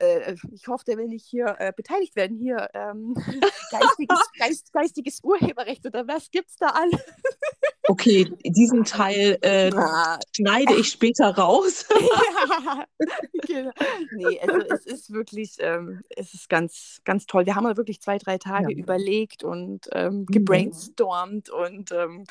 Äh, 0.00 0.34
ich 0.50 0.66
hoffe, 0.66 0.84
der 0.84 0.96
will 0.96 1.06
nicht 1.06 1.24
hier 1.26 1.54
äh, 1.58 1.72
beteiligt 1.76 2.16
werden. 2.16 2.36
Hier 2.36 2.68
ähm, 2.74 3.14
geistiges, 3.70 4.18
Geist, 4.38 4.72
geistiges 4.72 5.20
Urheberrecht 5.22 5.86
oder 5.86 6.08
was 6.08 6.28
gibt's 6.30 6.56
da 6.56 6.68
alles? 6.70 7.00
Okay, 7.90 8.32
diesen 8.44 8.84
Teil 8.84 9.36
äh, 9.42 9.70
schneide 10.36 10.74
ich 10.74 10.88
später 10.90 11.36
raus. 11.36 11.86
ja, 11.90 12.84
genau. 13.46 13.72
Nee, 14.12 14.38
also 14.40 14.60
es 14.60 14.86
ist 14.86 15.12
wirklich, 15.12 15.56
ähm, 15.58 16.02
es 16.10 16.32
ist 16.34 16.48
ganz, 16.48 17.00
ganz 17.04 17.26
toll. 17.26 17.46
Wir 17.46 17.56
haben 17.56 17.64
ja 17.66 17.76
wirklich 17.76 18.00
zwei, 18.00 18.18
drei 18.18 18.38
Tage 18.38 18.72
Ja. 18.72 18.78
überlegt 18.78 19.42
und 19.42 19.88
ähm, 19.92 20.20
Mhm. 20.20 20.26
gebrainstormt 20.26 21.50
und 21.50 21.90
ähm, 21.90 22.24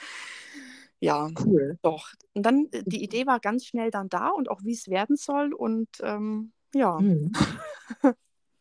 ja, 1.01 1.29
Cool. 1.45 1.77
doch. 1.81 2.07
Und 2.33 2.43
dann, 2.45 2.67
äh, 2.71 2.83
die 2.85 3.03
Idee 3.03 3.25
war 3.25 3.41
ganz 3.41 3.65
schnell 3.65 3.91
dann 3.91 4.07
da 4.07 4.29
und 4.29 4.49
auch 4.49 4.61
wie 4.63 4.73
es 4.73 4.87
werden 4.87 5.17
soll 5.17 5.53
und 5.53 5.89
ähm, 6.01 6.53
ja. 6.73 6.99
Mhm. 6.99 7.33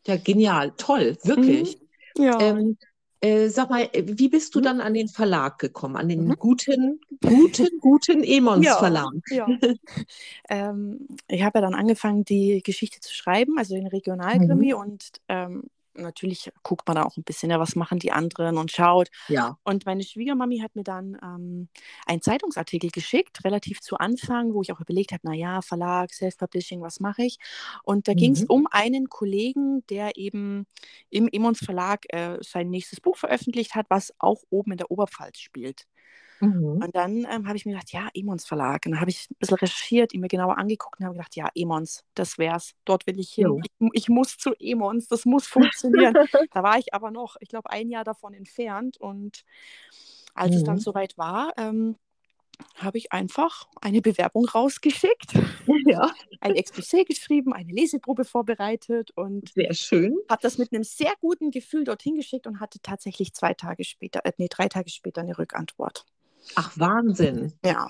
Ja, 0.07 0.17
genial, 0.17 0.73
toll, 0.78 1.19
wirklich. 1.25 1.78
ja. 2.17 2.40
Ähm, 2.40 2.78
äh, 3.21 3.49
sag 3.49 3.71
mal, 3.71 3.89
äh, 3.93 4.05
wie 4.07 4.29
bist 4.29 4.55
du 4.55 4.61
Mhm. 4.61 4.65
dann 4.65 4.81
an 4.81 4.95
den 4.95 5.09
Verlag 5.09 5.59
gekommen? 5.59 5.97
An 5.97 6.09
den 6.09 6.29
Mhm. 6.29 6.37
guten, 6.39 7.01
guten, 7.25 7.69
guten 7.81 8.23
Emons 8.25 8.65
Ja. 8.65 8.77
Verlag? 8.77 9.13
Ja. 9.31 9.47
ähm, 10.51 11.09
ich 11.29 11.43
habe 11.43 11.59
ja 11.59 11.63
dann 11.63 11.75
angefangen, 11.75 12.25
die 12.25 12.63
Geschichte 12.63 13.01
zu 13.01 13.15
schreiben, 13.15 13.59
also 13.59 13.75
den 13.75 13.87
Regionalkrimi 13.89 14.75
und 14.75 15.11
ähm, 15.29 15.65
natürlich 16.02 16.50
guckt 16.62 16.87
man 16.88 16.97
da 16.97 17.05
auch 17.05 17.17
ein 17.17 17.25
bisschen, 17.25 17.50
ja, 17.50 17.61
was 17.61 17.76
machen 17.76 17.99
die 17.99 18.12
anderen 18.12 18.57
und 18.59 18.71
schaut. 18.73 19.09
Ja. 19.28 19.59
Und 19.64 19.87
meine 19.87 20.02
Schwiegermami 20.02 20.59
hat 20.61 20.75
mir 20.76 20.85
dann 20.85 21.17
ähm, 21.23 21.69
einen 22.07 22.23
Zeitungsartikel 22.23 22.90
geschickt, 22.90 23.45
relativ 23.45 23.81
zu 23.81 23.97
Anfang, 23.99 24.55
wo 24.55 24.62
ich 24.62 24.73
auch 24.73 24.81
überlegt 24.81 25.12
habe, 25.12 25.26
naja, 25.26 25.62
Verlag, 25.62 26.12
Self-Publishing, 26.12 26.81
was 26.83 27.00
mache 27.00 27.23
ich? 27.25 27.38
Und 27.83 28.09
da 28.09 28.14
ging 28.14 28.33
es 28.33 28.45
Mhm. 28.45 28.47
um 28.49 28.67
einen 28.71 29.09
Kollegen, 29.09 29.85
der 29.88 30.17
eben 30.17 30.67
im 31.11 31.28
Emons 31.28 31.59
Verlag 31.61 32.05
äh, 32.11 32.38
sein 32.43 32.71
nächstes 32.71 33.00
Buch 33.00 33.17
veröffentlicht 33.17 33.75
hat, 33.75 33.87
was 33.90 34.12
auch 34.19 34.43
oben 34.50 34.73
in 34.73 34.78
der 34.78 34.90
Oberpfalz 34.90 35.38
spielt. 35.38 35.85
Mhm. 36.40 36.83
Und 36.83 36.95
dann 36.95 37.26
ähm, 37.30 37.47
habe 37.49 37.57
ich 37.57 37.66
mir 37.66 37.73
gedacht, 37.73 37.92
ja, 37.92 38.09
Emons 38.14 38.47
Verlag. 38.47 38.87
Und 38.87 38.92
dann 38.92 39.00
habe 39.00 39.11
ich 39.11 39.28
ein 39.30 39.37
bisschen 39.38 39.57
recherchiert, 39.57 40.14
ihn 40.14 40.21
mir 40.21 40.28
genauer 40.28 40.59
angeguckt 40.59 41.00
und 41.00 41.07
habe 41.07 41.14
gedacht, 41.16 41.35
ja, 41.37 41.49
Emons, 41.54 42.04
das 42.14 42.38
wär's. 42.38 42.75
Dort 42.85 43.07
will 43.07 43.18
ich 43.18 43.33
hin. 43.33 43.61
Ich, 43.64 43.88
ich 43.92 44.09
muss 44.09 44.37
zu 44.37 44.54
Emons, 44.61 45.09
das 45.09 45.25
muss 45.25 45.47
funktionieren. 45.47 46.14
da 46.52 46.62
war 46.62 46.78
ich 46.78 46.95
aber 46.95 47.11
noch, 47.11 47.37
ich 47.40 47.49
glaube, 47.49 47.71
ein 47.71 47.90
Jahr 47.90 48.04
davon 48.04 48.35
entfernt. 48.35 48.97
Und 48.99 49.45
als 50.35 50.54
es 50.57 50.62
dann 50.64 50.76
Mhm. 50.76 50.80
soweit 50.80 51.18
war, 51.18 51.52
ähm, 51.57 51.97
habe 52.76 52.99
ich 52.99 53.12
einfach 53.12 53.68
eine 53.80 54.00
Bewerbung 54.02 54.47
rausgeschickt, 54.47 55.35
Ja, 55.87 56.12
ein 56.40 56.54
Exposé 56.54 57.04
geschrieben, 57.04 57.52
eine 57.52 57.73
Leseprobe 57.73 58.25
vorbereitet 58.25 59.11
und 59.12 59.54
sehr 59.54 59.75
schön. 59.75 60.16
habe 60.28 60.42
das 60.42 60.59
mit 60.59 60.73
einem 60.73 60.85
sehr 60.85 61.12
guten 61.21 61.50
Gefühl 61.50 61.85
dorthin 61.85 62.16
geschickt 62.16 62.47
und 62.47 62.61
hatte 62.61 62.80
tatsächlich 62.83 63.33
zwei 63.35 63.54
Tage 63.54 63.85
später, 63.85 64.25
äh, 64.25 64.33
nee, 64.38 64.49
drei 64.49 64.68
Tage 64.68 64.90
später 64.90 65.23
eine 65.23 65.38
Rückantwort. 65.38 66.04
Ach, 66.55 66.73
Wahnsinn. 66.76 67.52
Ja, 67.64 67.88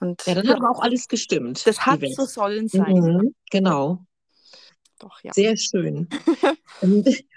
und 0.00 0.22
Ja, 0.26 0.34
dann 0.34 0.48
hat 0.48 0.56
aber 0.56 0.70
auch 0.70 0.80
alles 0.82 1.08
gestimmt. 1.08 1.66
das 1.66 1.84
hat 1.86 2.00
so 2.14 2.24
sollen 2.24 2.68
sein. 2.68 2.94
Mhm, 2.94 3.34
genau. 3.50 4.04
Doch, 4.98 5.22
ja. 5.22 5.32
Sehr 5.32 5.56
schön. 5.56 6.08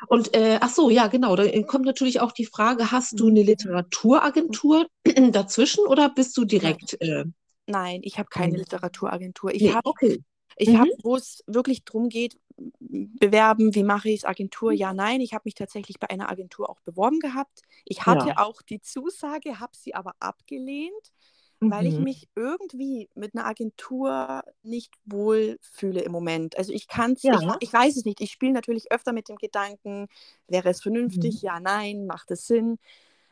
Und 0.09 0.33
äh, 0.35 0.57
ach 0.61 0.69
so, 0.69 0.89
ja, 0.89 1.07
genau. 1.07 1.35
Da 1.35 1.43
kommt 1.63 1.85
natürlich 1.85 2.19
auch 2.19 2.31
die 2.31 2.45
Frage: 2.45 2.91
Hast 2.91 3.19
du 3.19 3.27
eine 3.27 3.43
Literaturagentur 3.43 4.87
dazwischen 5.31 5.85
oder 5.85 6.09
bist 6.09 6.35
du 6.37 6.45
direkt? 6.45 6.99
Äh, 7.01 7.25
Nein, 7.65 8.01
ich 8.03 8.17
habe 8.17 8.29
keine. 8.29 8.57
Literaturagentur. 8.57 9.53
Ich 9.53 9.61
nee, 9.61 9.73
habe, 9.73 9.87
okay. 9.89 10.21
ich 10.55 10.69
Mhm. 10.69 10.79
habe, 10.79 10.91
wo 11.03 11.15
es 11.15 11.43
wirklich 11.47 11.83
darum 11.83 12.09
geht, 12.09 12.37
bewerben, 12.79 13.75
wie 13.75 13.83
mache 13.83 14.09
ich 14.09 14.17
es, 14.21 14.25
Agentur, 14.25 14.71
ja, 14.71 14.93
nein. 14.93 15.21
Ich 15.21 15.33
habe 15.33 15.43
mich 15.45 15.55
tatsächlich 15.55 15.99
bei 15.99 16.09
einer 16.09 16.29
Agentur 16.29 16.69
auch 16.69 16.79
beworben 16.81 17.19
gehabt. 17.19 17.61
Ich 17.85 18.05
hatte 18.05 18.29
Ja. 18.29 18.37
auch 18.37 18.61
die 18.61 18.81
Zusage, 18.81 19.59
habe 19.59 19.73
sie 19.77 19.93
aber 19.95 20.13
abgelehnt, 20.19 21.11
weil 21.63 21.85
ich 21.87 21.99
Mhm. 21.99 21.99
mich 21.99 22.29
irgendwie 22.35 23.09
mit 23.15 23.35
einer 23.35 23.45
Agentur 23.45 24.41
nicht 24.63 24.93
wohl 25.05 25.57
fühle 25.61 26.01
im 26.01 26.11
Moment. 26.11 26.57
Also 26.57 26.71
ich 26.73 26.87
kann 26.87 27.13
es, 27.13 27.27
Ja. 27.27 27.31
ich, 27.31 27.47
ich 27.59 27.73
weiß 27.73 27.97
es 27.97 28.05
nicht. 28.05 28.21
Ich 28.21 28.31
spiele 28.31 28.53
natürlich 28.53 28.91
öfter 28.91 29.13
mit 29.13 29.29
dem 29.29 29.37
Gedanken, 29.37 30.07
wäre 30.47 30.69
es 30.69 30.81
Mhm. 31.05 31.37
vernünftig, 31.37 31.41
ja, 31.41 31.59
nein, 31.59 32.05
macht 32.07 32.31
es 32.31 32.47
Sinn. 32.47 32.79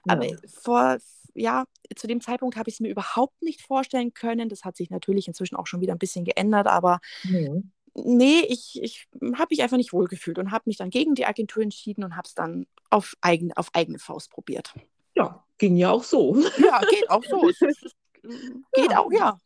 Aber 0.07 0.25
vor, 0.47 0.97
ja, 1.35 1.65
zu 1.95 2.07
dem 2.07 2.21
Zeitpunkt 2.21 2.57
habe 2.57 2.69
ich 2.69 2.75
es 2.75 2.79
mir 2.81 2.89
überhaupt 2.89 3.41
nicht 3.41 3.61
vorstellen 3.61 4.13
können. 4.13 4.49
Das 4.49 4.63
hat 4.65 4.75
sich 4.77 4.89
natürlich 4.91 5.27
inzwischen 5.27 5.55
auch 5.55 5.67
schon 5.67 5.81
wieder 5.81 5.93
ein 5.95 5.99
bisschen 5.99 6.25
geändert, 6.25 6.67
aber 6.67 6.99
Mhm. 7.23 7.71
Nee, 7.95 8.41
ich, 8.41 8.81
ich 8.81 9.07
habe 9.35 9.47
mich 9.49 9.61
einfach 9.63 9.77
nicht 9.77 9.93
wohlgefühlt 9.93 10.37
und 10.37 10.51
habe 10.51 10.63
mich 10.67 10.77
dann 10.77 10.89
gegen 10.89 11.15
die 11.15 11.25
Agentur 11.25 11.63
entschieden 11.63 12.03
und 12.03 12.15
habe 12.15 12.27
es 12.27 12.35
dann 12.35 12.67
auf 12.89 13.15
eigene, 13.21 13.55
auf 13.57 13.69
eigene 13.73 13.99
Faust 13.99 14.31
probiert. 14.31 14.73
Ja, 15.15 15.43
ging 15.57 15.75
ja 15.75 15.91
auch 15.91 16.03
so. 16.03 16.35
Ja, 16.57 16.81
geht 16.89 17.09
auch 17.09 17.23
so. 17.23 17.49
Es, 17.59 17.61
geht 18.73 18.89
Ja. 18.91 18.99
auch, 18.99 19.11
ja. 19.11 19.39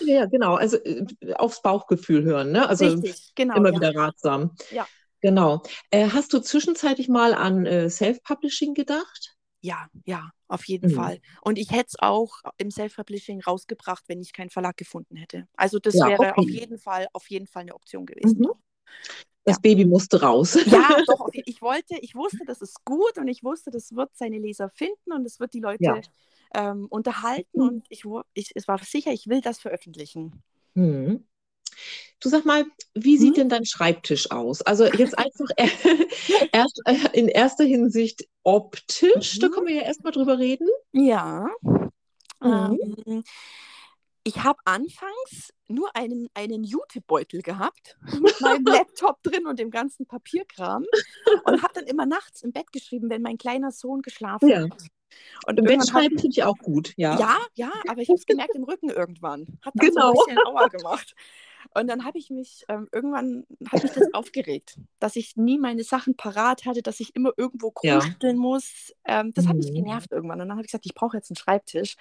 Ja, 0.00 0.24
genau. 0.24 0.54
Also 0.54 0.78
äh, 0.78 1.04
aufs 1.34 1.60
Bauchgefühl 1.60 2.24
hören, 2.24 2.52
ne? 2.52 2.66
Also 2.66 2.86
Richtig, 2.86 3.32
genau. 3.34 3.56
immer 3.56 3.70
ja. 3.70 3.74
wieder 3.76 3.94
ratsam. 3.94 4.54
Ja. 4.70 4.86
Genau. 5.20 5.62
Äh, 5.90 6.08
hast 6.10 6.32
du 6.32 6.38
zwischenzeitlich 6.38 7.08
mal 7.08 7.34
an 7.34 7.66
äh, 7.66 7.90
Self-Publishing 7.90 8.72
gedacht? 8.74 9.27
Ja, 9.60 9.88
ja, 10.04 10.30
auf 10.46 10.64
jeden 10.66 10.88
Mhm. 10.88 10.94
Fall. 10.94 11.20
Und 11.42 11.58
ich 11.58 11.70
hätte 11.72 11.88
es 11.88 11.96
auch 11.98 12.42
im 12.58 12.70
Self-Publishing 12.70 13.42
rausgebracht, 13.42 14.04
wenn 14.08 14.20
ich 14.20 14.32
keinen 14.32 14.50
Verlag 14.50 14.76
gefunden 14.76 15.16
hätte. 15.16 15.48
Also 15.56 15.78
das 15.80 15.94
Ja, 15.96 16.06
wäre 16.06 16.38
auf 16.38 16.44
okay. 16.44 16.60
jeden 16.60 16.78
Fall, 16.78 17.08
auf 17.12 17.28
jeden 17.28 17.46
Fall 17.48 17.62
eine 17.62 17.74
Option 17.74 18.06
gewesen. 18.06 18.38
Mhm. 18.38 18.52
Das 19.44 19.60
Baby 19.60 19.84
musste 19.86 20.20
raus. 20.20 20.58
Ja, 20.64 21.00
doch, 21.06 21.20
auf, 21.20 21.30
ich 21.34 21.62
wollte, 21.62 21.96
ich 22.00 22.14
wusste, 22.14 22.44
das 22.44 22.60
ist 22.60 22.84
gut 22.84 23.16
und 23.18 23.28
ich 23.28 23.42
wusste, 23.42 23.70
das 23.70 23.92
wird 23.94 24.10
seine 24.14 24.38
Leser 24.38 24.68
finden 24.70 25.12
und 25.12 25.24
es 25.24 25.40
wird 25.40 25.54
die 25.54 25.60
Leute 25.60 25.80
Ja. 25.84 26.02
ähm, 26.54 26.86
unterhalten 26.90 27.60
Mhm. 27.60 27.68
und 27.68 27.86
ich, 27.88 28.04
ich, 28.34 28.50
es 28.54 28.68
war 28.68 28.78
sicher, 28.78 29.12
ich 29.12 29.28
will 29.28 29.40
das 29.40 29.58
veröffentlichen. 29.60 30.42
Mhm. 30.76 31.24
Du 32.20 32.28
sag 32.28 32.44
mal, 32.44 32.64
wie 32.94 33.16
sieht 33.16 33.30
Mhm. 33.32 33.34
denn 33.34 33.48
dein 33.48 33.64
Schreibtisch 33.64 34.30
aus? 34.30 34.62
Also 34.62 34.84
jetzt 34.86 35.16
einfach 35.18 35.46
erst 36.52 36.80
äh, 36.84 36.96
in 37.12 37.28
erster 37.28 37.64
Hinsicht 37.64 38.26
optisch, 38.42 39.38
da 39.38 39.48
Mhm. 39.48 39.52
können 39.52 39.66
wir 39.68 39.74
ja 39.76 39.82
erstmal 39.82 40.12
drüber 40.12 40.38
reden. 40.38 40.68
Ja. 40.92 41.48
Mhm. 42.40 42.78
Ähm, 43.06 43.24
ich 44.24 44.42
habe 44.42 44.58
anfangs 44.64 45.52
nur 45.68 45.94
einen, 45.96 46.28
einen 46.34 46.64
Jutebeutel 46.64 47.40
gehabt 47.42 47.96
mit 48.20 48.40
meinem 48.40 48.64
Laptop 48.66 49.22
drin 49.22 49.46
und 49.46 49.58
dem 49.58 49.70
ganzen 49.70 50.06
Papierkram 50.06 50.84
und 51.44 51.62
habe 51.62 51.72
dann 51.74 51.84
immer 51.86 52.04
nachts 52.06 52.42
im 52.42 52.52
Bett 52.52 52.72
geschrieben, 52.72 53.10
wenn 53.10 53.22
mein 53.22 53.38
kleiner 53.38 53.70
Sohn 53.70 54.02
geschlafen 54.02 54.48
Ja. 54.48 54.62
hat. 54.62 54.72
Und 55.46 55.58
Im 55.58 55.64
Bett 55.64 55.88
schreiben 55.88 56.18
finde 56.18 56.32
ich 56.36 56.42
auch 56.42 56.58
gut, 56.58 56.92
ja. 56.96 57.18
Ja, 57.18 57.36
ja, 57.54 57.70
aber 57.88 58.02
ich 58.02 58.08
habe 58.08 58.18
es 58.18 58.26
gemerkt 58.26 58.54
im 58.54 58.64
Rücken 58.64 58.90
irgendwann. 58.90 59.46
Hat 59.62 59.74
dann 59.76 59.88
Genau. 59.88 60.12
so 60.14 60.20
ein 60.24 60.34
bisschen 60.34 60.46
Aua 60.46 60.68
gemacht. 60.68 61.14
Und 61.74 61.86
dann 61.88 62.04
habe 62.04 62.18
ich 62.18 62.30
mich, 62.30 62.64
ähm, 62.68 62.88
irgendwann 62.92 63.46
hat 63.70 63.82
mich 63.82 63.92
das 63.92 64.02
aufgeregt, 64.14 64.78
dass 65.00 65.16
ich 65.16 65.36
nie 65.36 65.58
meine 65.58 65.84
Sachen 65.84 66.16
parat 66.16 66.64
hatte, 66.66 66.82
dass 66.82 67.00
ich 67.00 67.14
immer 67.14 67.32
irgendwo 67.36 67.72
Ja. 67.82 67.98
krusteln 68.00 68.36
muss. 68.36 68.94
Ähm, 69.04 69.32
das 69.34 69.46
hat 69.46 69.56
mich 69.56 69.70
Mhm. 69.70 69.74
genervt 69.76 70.12
irgendwann. 70.12 70.40
Und 70.40 70.48
dann 70.48 70.56
habe 70.56 70.62
ich 70.62 70.68
gesagt, 70.68 70.86
ich 70.86 70.94
brauche 70.94 71.16
jetzt 71.16 71.30
einen 71.30 71.36
Schreibtisch. 71.36 71.96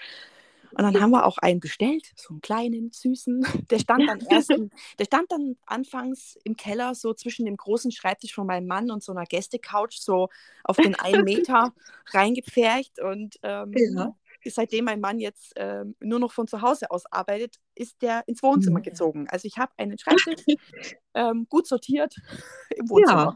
Und 0.71 0.83
dann 0.83 1.00
haben 1.01 1.12
wir 1.12 1.25
auch 1.25 1.38
einen 1.38 1.59
bestellt, 1.62 2.12
so 2.15 2.29
einen 2.33 2.41
kleinen, 2.41 2.91
süßen. 2.91 3.41
Der 3.71 3.79
stand 3.79 4.07
dann 4.07 4.19
erst, 4.29 4.50
im- 4.51 4.69
der 5.00 5.05
stand 5.05 5.31
dann 5.31 5.55
anfangs 5.65 6.38
im 6.43 6.55
Keller, 6.57 6.93
so 6.93 7.13
zwischen 7.13 7.45
dem 7.45 7.55
großen 7.57 7.91
Schreibtisch 7.91 8.33
von 8.33 8.45
meinem 8.45 8.67
Mann 8.67 8.91
und 8.91 9.01
so 9.01 9.12
einer 9.13 9.24
Gästecouch, 9.25 9.91
so 9.93 10.29
auf 10.63 10.75
den 10.77 10.93
einen 10.95 11.24
Meter 11.24 11.74
reingepfercht. 12.12 13.00
Und 13.00 13.38
ähm, 13.43 13.74
Ja. 13.75 14.15
Seitdem 14.49 14.85
mein 14.85 14.99
Mann 14.99 15.19
jetzt 15.19 15.53
ähm, 15.55 15.95
nur 15.99 16.19
noch 16.19 16.31
von 16.31 16.47
zu 16.47 16.61
Hause 16.61 16.91
aus 16.91 17.03
arbeitet, 17.11 17.55
ist 17.75 18.01
der 18.01 18.23
ins 18.27 18.43
Wohnzimmer 18.43 18.79
Mhm. 18.79 18.83
gezogen. 18.83 19.27
Also 19.29 19.45
ich 19.47 19.57
habe 19.57 19.71
einen 19.77 19.97
Schreibtisch 19.97 20.43
ähm, 21.13 21.45
gut 21.49 21.67
sortiert 21.67 22.15
im 22.75 22.89
Wohnzimmer. 22.89 23.35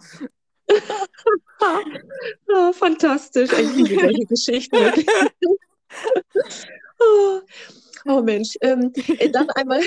Ah, 2.54 2.72
fantastisch. 2.74 3.52
Ich 3.52 3.76
liebe 3.76 3.96
solche 4.00 4.26
Geschichten. 4.26 4.78
Oh, 7.00 7.42
oh 8.08 8.22
Mensch, 8.22 8.56
ähm, 8.62 8.92
äh, 9.18 9.30
dann 9.30 9.50
einmal 9.52 9.82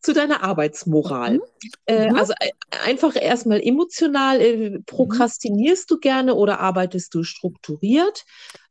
zu 0.00 0.12
deiner 0.12 0.42
Arbeitsmoral. 0.42 1.40
Äh, 1.86 2.08
Mhm. 2.08 2.16
also 2.16 2.32
äh, 2.40 2.50
einfach 2.84 3.14
erstmal 3.16 3.60
emotional, 3.60 4.40
äh, 4.40 4.78
prokrastinierst 4.86 5.90
du 5.90 5.98
gerne 5.98 6.34
oder 6.34 6.60
arbeitest 6.60 7.14
du 7.14 7.22
strukturiert? 7.24 8.24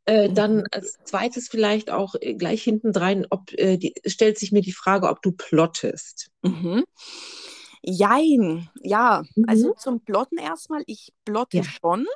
Äh, 0.06 0.30
dann 0.32 0.58
Mhm. 0.58 0.64
als 0.70 0.98
zweites 1.04 1.48
vielleicht 1.48 1.90
auch 1.90 2.14
äh, 2.20 2.34
gleich 2.34 2.62
hintendrein, 2.62 3.26
ob 3.30 3.52
äh, 3.54 3.76
die, 3.76 3.92
stellt 4.06 4.38
sich 4.38 4.52
mir 4.52 4.62
die 4.62 4.72
Frage, 4.72 5.08
ob 5.08 5.20
du 5.22 5.32
plottest. 5.32 6.30
Mhm. 6.42 6.84
Jein, 7.82 8.68
ja. 8.82 9.22
Mhm. 9.34 9.44
Also 9.48 9.74
zum 9.74 10.00
Plotten 10.00 10.38
erstmal, 10.38 10.82
ich 10.86 11.12
plotte 11.24 11.58
Ja. 11.58 11.62
schon, 11.64 12.00
Mhm. 12.00 12.06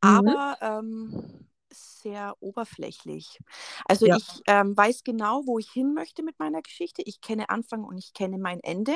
aber 0.00 0.56
ähm, 0.60 1.48
sehr 1.76 2.36
oberflächlich. 2.40 3.38
Also 3.86 4.06
Ja. 4.06 4.16
ich 4.16 4.42
ähm, 4.46 4.76
weiß 4.76 5.04
genau, 5.04 5.42
wo 5.46 5.58
ich 5.58 5.70
hin 5.70 5.94
möchte 5.94 6.22
mit 6.22 6.38
meiner 6.38 6.62
Geschichte. 6.62 7.02
Ich 7.04 7.20
kenne 7.20 7.50
Anfang 7.50 7.84
und 7.84 7.98
ich 7.98 8.12
kenne 8.14 8.38
mein 8.38 8.60
Ende. 8.60 8.92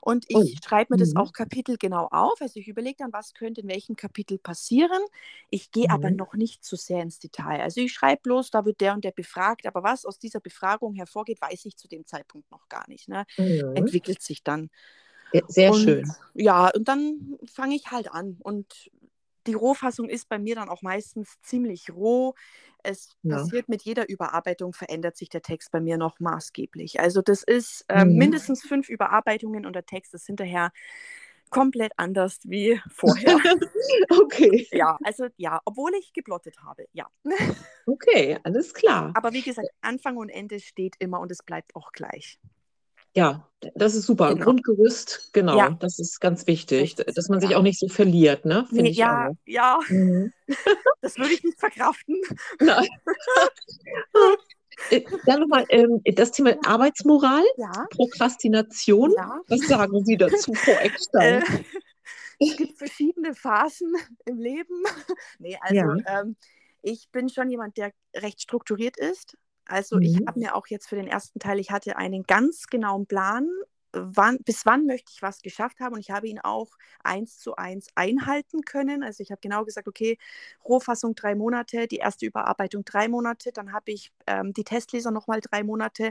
Und 0.00 0.24
ich 0.28 0.54
Oh. 0.54 0.58
schreibe 0.64 0.94
mir 0.94 0.98
das 0.98 1.16
Mhm. 1.16 1.16
auch 1.16 1.32
kapitelgenau 1.32 2.08
auf. 2.10 2.40
Also 2.40 2.60
ich 2.60 2.68
überlege 2.68 2.96
dann, 2.98 3.12
was 3.12 3.34
könnte 3.34 3.62
in 3.62 3.68
welchem 3.68 3.96
Kapitel 3.96 4.38
passieren. 4.38 5.02
Ich 5.50 5.70
gehe 5.72 5.90
aber 5.90 6.10
Mhm. 6.10 6.18
noch 6.18 6.34
nicht 6.34 6.64
zu 6.64 6.76
sehr 6.76 7.02
ins 7.02 7.18
Detail. 7.18 7.60
Also 7.62 7.80
ich 7.80 7.92
schreibe 7.92 8.22
bloß, 8.22 8.50
da 8.50 8.64
wird 8.64 8.80
der 8.80 8.94
und 8.94 9.04
der 9.04 9.12
befragt. 9.12 9.66
Aber 9.66 9.82
was 9.82 10.04
aus 10.06 10.18
dieser 10.18 10.40
Befragung 10.40 10.94
hervorgeht, 10.94 11.40
weiß 11.40 11.64
ich 11.66 11.76
zu 11.76 11.88
dem 11.88 12.06
Zeitpunkt 12.06 12.50
noch 12.50 12.68
gar 12.68 12.88
nicht. 12.88 13.08
Ne? 13.08 13.24
Mhm. 13.38 13.74
Entwickelt 13.74 14.22
sich 14.22 14.42
dann. 14.44 14.70
Sehr 15.48 15.72
Und 15.72 15.72
schön. 15.72 16.14
ja, 16.34 16.70
und 16.74 16.88
dann 16.88 17.38
fange 17.46 17.74
ich 17.76 17.90
halt 17.90 18.10
an. 18.12 18.38
Und 18.42 18.90
die 19.46 19.54
Rohfassung 19.54 20.08
ist 20.08 20.28
bei 20.28 20.38
mir 20.38 20.54
dann 20.54 20.68
auch 20.68 20.82
meistens 20.82 21.40
ziemlich 21.42 21.90
roh. 21.90 22.34
Es 22.82 23.10
Ja. 23.22 23.36
passiert 23.36 23.68
mit 23.68 23.82
jeder 23.82 24.08
Überarbeitung, 24.08 24.72
verändert 24.72 25.16
sich 25.16 25.28
der 25.28 25.42
Text 25.42 25.70
bei 25.70 25.80
mir 25.80 25.96
noch 25.96 26.20
maßgeblich. 26.20 27.00
Also 27.00 27.22
das 27.22 27.42
ist 27.42 27.84
ähm, 27.88 28.12
Mhm. 28.12 28.18
mindestens 28.18 28.62
fünf 28.62 28.88
Überarbeitungen 28.88 29.66
und 29.66 29.74
der 29.74 29.86
Text 29.86 30.14
ist 30.14 30.26
hinterher 30.26 30.70
komplett 31.50 31.92
anders 31.96 32.40
wie 32.44 32.80
vorher. 32.90 33.36
Okay, 34.10 34.66
ja, 34.72 34.98
also 35.04 35.28
ja, 35.36 35.60
obwohl 35.64 35.92
ich 35.94 36.12
geblottet 36.12 36.56
habe, 36.62 36.86
ja. 36.92 37.06
okay, 37.86 38.38
alles 38.44 38.72
klar. 38.74 39.12
Aber 39.14 39.32
wie 39.32 39.42
gesagt, 39.42 39.68
Anfang 39.80 40.16
und 40.16 40.28
Ende 40.28 40.60
steht 40.60 40.96
immer 40.98 41.20
und 41.20 41.30
es 41.30 41.42
bleibt 41.42 41.74
auch 41.76 41.92
gleich. 41.92 42.38
Ja, 43.16 43.48
das 43.74 43.94
ist 43.94 44.06
super. 44.06 44.30
Genau. 44.34 44.44
Grundgerüst, 44.44 45.30
genau, 45.32 45.56
Ja. 45.56 45.70
das 45.80 45.98
ist 45.98 46.20
ganz 46.20 46.46
wichtig, 46.46 46.96
dass 46.96 47.28
man 47.28 47.40
sich 47.40 47.50
ja. 47.50 47.58
auch 47.58 47.62
nicht 47.62 47.78
so 47.78 47.88
verliert, 47.88 48.44
ne? 48.44 48.66
Finde 48.68 48.82
Nee, 48.84 48.90
ich 48.90 48.96
ja, 48.96 49.28
auch. 49.28 49.34
ja, 49.46 49.78
Mhm. 49.88 50.32
das 51.00 51.16
würde 51.16 51.32
ich 51.32 51.42
nicht 51.44 51.58
verkraften. 51.58 52.16
Nein. 52.60 52.88
Äh, 54.90 55.02
Dann 55.24 55.38
nochmal 55.40 55.64
ähm, 55.68 56.02
das 56.04 56.32
Thema 56.32 56.56
Arbeitsmoral, 56.66 57.44
Ja, 57.56 57.86
Prokrastination. 57.90 59.12
ja. 59.16 59.40
Was 59.46 59.60
sagen 59.68 60.04
Sie 60.04 60.16
dazu, 60.16 60.52
Frau 60.54 60.72
Eckstein? 60.72 61.42
Äh, 61.44 61.64
es 62.40 62.56
gibt 62.56 62.76
verschiedene 62.76 63.34
Phasen 63.36 63.94
im 64.26 64.38
Leben. 64.40 64.82
Nee, 65.38 65.56
also 65.60 66.02
ähm, 66.06 66.36
ich 66.82 67.08
bin 67.12 67.28
schon 67.28 67.50
jemand, 67.50 67.76
der 67.76 67.92
recht 68.16 68.42
strukturiert 68.42 68.96
ist. 68.98 69.36
Also 69.66 69.98
ich 70.00 70.16
Mhm. 70.16 70.28
habe 70.28 70.40
mir 70.40 70.54
auch 70.54 70.66
jetzt 70.68 70.88
für 70.88 70.96
den 70.96 71.06
ersten 71.08 71.38
Teil, 71.38 71.58
ich 71.58 71.70
hatte 71.70 71.96
einen 71.96 72.24
ganz 72.24 72.66
genauen 72.66 73.06
Plan, 73.06 73.48
wann, 73.92 74.38
bis 74.44 74.66
wann 74.66 74.86
möchte 74.86 75.12
ich 75.14 75.22
was 75.22 75.40
geschafft 75.40 75.78
haben 75.80 75.94
und 75.94 76.00
ich 76.00 76.10
habe 76.10 76.26
ihn 76.28 76.40
auch 76.40 76.70
eins 77.04 77.38
zu 77.38 77.56
eins 77.56 77.88
einhalten 77.94 78.62
können. 78.62 79.02
Also 79.04 79.22
ich 79.22 79.30
habe 79.30 79.40
genau 79.40 79.64
gesagt, 79.64 79.86
okay, 79.88 80.18
Rohfassung 80.64 81.14
drei 81.14 81.34
Monate, 81.36 81.86
die 81.86 81.96
erste 81.98 82.26
Überarbeitung 82.26 82.84
drei 82.84 83.08
Monate, 83.08 83.52
dann 83.52 83.72
habe 83.72 83.92
ich 83.92 84.12
ähm, 84.26 84.52
die 84.52 84.64
Testleser 84.64 85.10
nochmal 85.12 85.40
drei 85.40 85.62
Monate. 85.62 86.10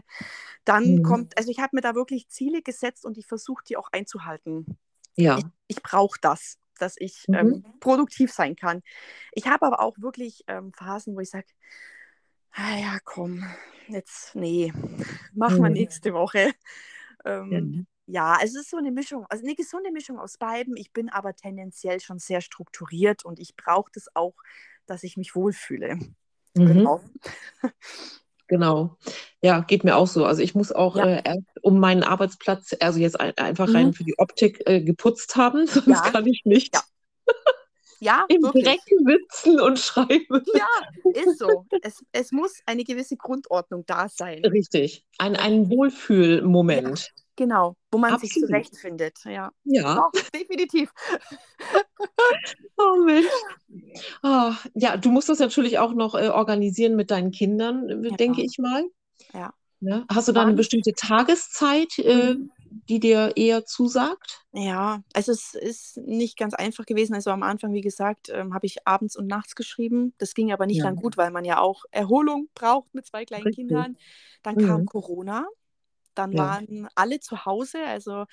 Dann 0.66 1.02
Mhm. 1.02 1.02
kommt, 1.02 1.38
also 1.38 1.52
ich 1.52 1.60
habe 1.60 1.76
mir 1.76 1.82
da 1.82 1.96
wirklich 1.96 2.30
Ziele 2.30 2.62
gesetzt 2.62 3.06
und 3.06 3.18
ich 3.18 3.28
versuche 3.28 3.63
die 3.68 3.78
auch 3.78 3.89
einzuhalten 3.92 4.78
Ja, 5.16 5.36
ich, 5.36 5.46
ich 5.68 5.82
brauche 5.84 6.20
das, 6.22 6.58
dass 6.80 6.96
ich 6.98 7.28
Mhm. 7.28 7.34
ähm, 7.34 7.66
produktiv 7.80 8.32
sein 8.32 8.56
kann. 8.56 8.82
Ich 9.34 9.48
habe 9.48 9.66
aber 9.66 9.82
auch 9.82 9.98
wirklich 10.00 10.44
ähm, 10.48 10.74
Phasen, 10.74 11.16
wo 11.16 11.20
ich 11.22 11.30
sage, 11.30 11.48
ah 12.54 12.78
ja, 12.78 12.98
komm, 13.04 13.44
jetzt, 13.88 14.36
nee, 14.36 14.72
machen 15.36 15.63
wir 15.63 15.70
Mhm. 15.70 15.74
nächste 15.74 16.13
Woche. 16.13 16.52
Ähm, 17.26 17.86
Ja. 18.08 18.34
ja, 18.34 18.34
also 18.39 18.58
es 18.60 18.66
ist 18.66 18.72
so 18.72 18.78
eine 18.78 18.92
Mischung, 18.92 19.26
also 19.30 19.44
eine 19.46 19.56
gesunde 19.56 19.92
Mischung 19.92 20.20
aus 20.20 20.38
beiden. 20.38 20.78
Ich 20.78 20.92
bin 20.92 21.10
aber 21.10 21.36
tendenziell 21.36 22.00
schon 22.00 22.20
sehr 22.20 22.42
strukturiert 22.42 23.26
und 23.26 23.39
ich 23.39 23.56
brauche 23.56 23.92
das 23.94 24.08
auch, 24.16 24.36
dass 24.86 25.04
ich 25.04 25.18
mich 25.18 25.36
wohlfühle. 25.36 26.00
Mhm. 26.56 26.68
Genau. 26.68 27.02
Genau. 28.48 28.98
Ja, 29.42 29.62
geht 29.62 29.84
mir 29.84 29.96
auch 29.96 30.08
so. 30.08 30.26
Also 30.26 30.42
ich 30.42 30.54
muss 30.54 30.72
auch 30.72 30.98
Ja. 30.98 31.06
äh, 31.06 31.22
erst 31.24 31.48
um 31.63 31.80
meinen 31.80 32.04
Arbeitsplatz, 32.04 32.76
also 32.82 33.00
jetzt 33.00 33.20
ein, 33.20 33.36
einfach 33.38 33.70
Mhm. 33.70 33.76
rein 33.76 33.94
für 33.94 34.04
die 34.04 34.20
Optik 34.20 34.62
äh, 34.68 34.82
geputzt 34.82 35.36
haben, 35.38 35.66
sonst 35.68 35.88
Ja. 35.88 36.12
kann 36.12 36.28
ich 36.28 36.42
nicht 36.46 36.76
Ja. 36.76 36.82
Ja, 38.04 38.26
im 38.28 38.42
wirklich. 38.44 38.66
Dreck 38.66 38.80
sitzen 38.86 39.60
und 39.62 39.80
schreiben. 39.80 40.44
Ja, 40.54 40.68
ist 41.13 41.39
so. 41.39 41.66
Es, 41.82 42.04
es 42.12 42.32
muss 42.32 42.60
eine 42.66 42.84
gewisse 42.84 43.16
Grundordnung 43.16 43.86
da 43.86 44.10
sein. 44.10 44.44
Richtig. 44.46 45.06
Ein, 45.20 45.36
ein 45.38 45.70
Wohlfühlmoment. 45.70 47.12
Genau, 47.36 47.76
wo 47.92 47.98
man 47.98 48.20
sich 48.20 48.30
Absolut. 48.32 48.50
zurechtfindet. 48.50 49.18
Ja, 49.26 49.52
Ja. 49.63 49.96
Doch, 49.96 50.12
definitiv. 50.32 50.92
Oh 52.78 52.98
Mensch. 53.06 53.28
Ah, 54.24 54.56
ja, 54.74 54.98
du 54.98 55.10
musst 55.10 55.30
das 55.30 55.39
natürlich 55.39 55.80
auch 55.80 55.94
noch 55.94 56.16
äh, 56.16 56.28
organisieren 56.30 56.96
mit 56.96 57.12
deinen 57.12 57.32
Kindern, 57.32 57.89
äh, 57.89 58.10
Ja. 58.10 58.16
denke 58.18 58.42
ich 58.44 58.58
mal. 58.60 58.84
Ja. 59.34 59.54
Ne? 59.80 60.06
Hast 60.12 60.28
du 60.28 60.32
da 60.32 60.42
eine 60.42 60.54
bestimmte 60.54 60.94
Tageszeit, 60.94 61.98
äh, 62.00 62.34
Mhm. 62.36 62.52
Die 62.89 63.00
dir 63.00 63.34
eher 63.36 63.65
zusagt? 63.65 64.46
Ja, 64.56 65.02
also 65.15 65.32
es 65.32 65.56
ist 65.56 65.98
nicht 65.98 66.38
ganz 66.38 66.54
einfach 66.54 66.86
gewesen. 66.86 67.15
Also 67.15 67.32
am 67.32 67.41
Anfang, 67.41 67.74
wie 67.74 67.82
gesagt, 67.82 68.30
ähm, 68.30 68.54
habe 68.54 68.67
ich 68.67 68.88
abends 68.88 69.15
und 69.15 69.26
nachts 69.26 69.56
geschrieben. 69.56 70.13
Das 70.19 70.36
ging 70.36 70.52
aber 70.54 70.67
nicht 70.67 70.84
Ja. 70.84 70.86
dann 70.86 70.96
gut, 70.96 71.17
weil 71.17 71.32
man 71.32 71.43
ja 71.43 71.58
auch 71.60 71.86
Erholung 71.89 72.50
braucht 72.54 72.93
mit 72.93 73.08
zwei 73.08 73.26
kleinen 73.26 73.50
Richtig. 73.50 73.50
Kindern. 73.50 73.98
Dann 74.43 74.58
kam 74.58 74.86
Mhm. 74.86 74.86
Corona. 74.86 75.48
Dann 76.15 76.38
Ja. 76.38 76.38
waren 76.38 76.88
alle 76.95 77.19
zu 77.19 77.45
Hause. 77.45 77.80
Also 77.86 78.26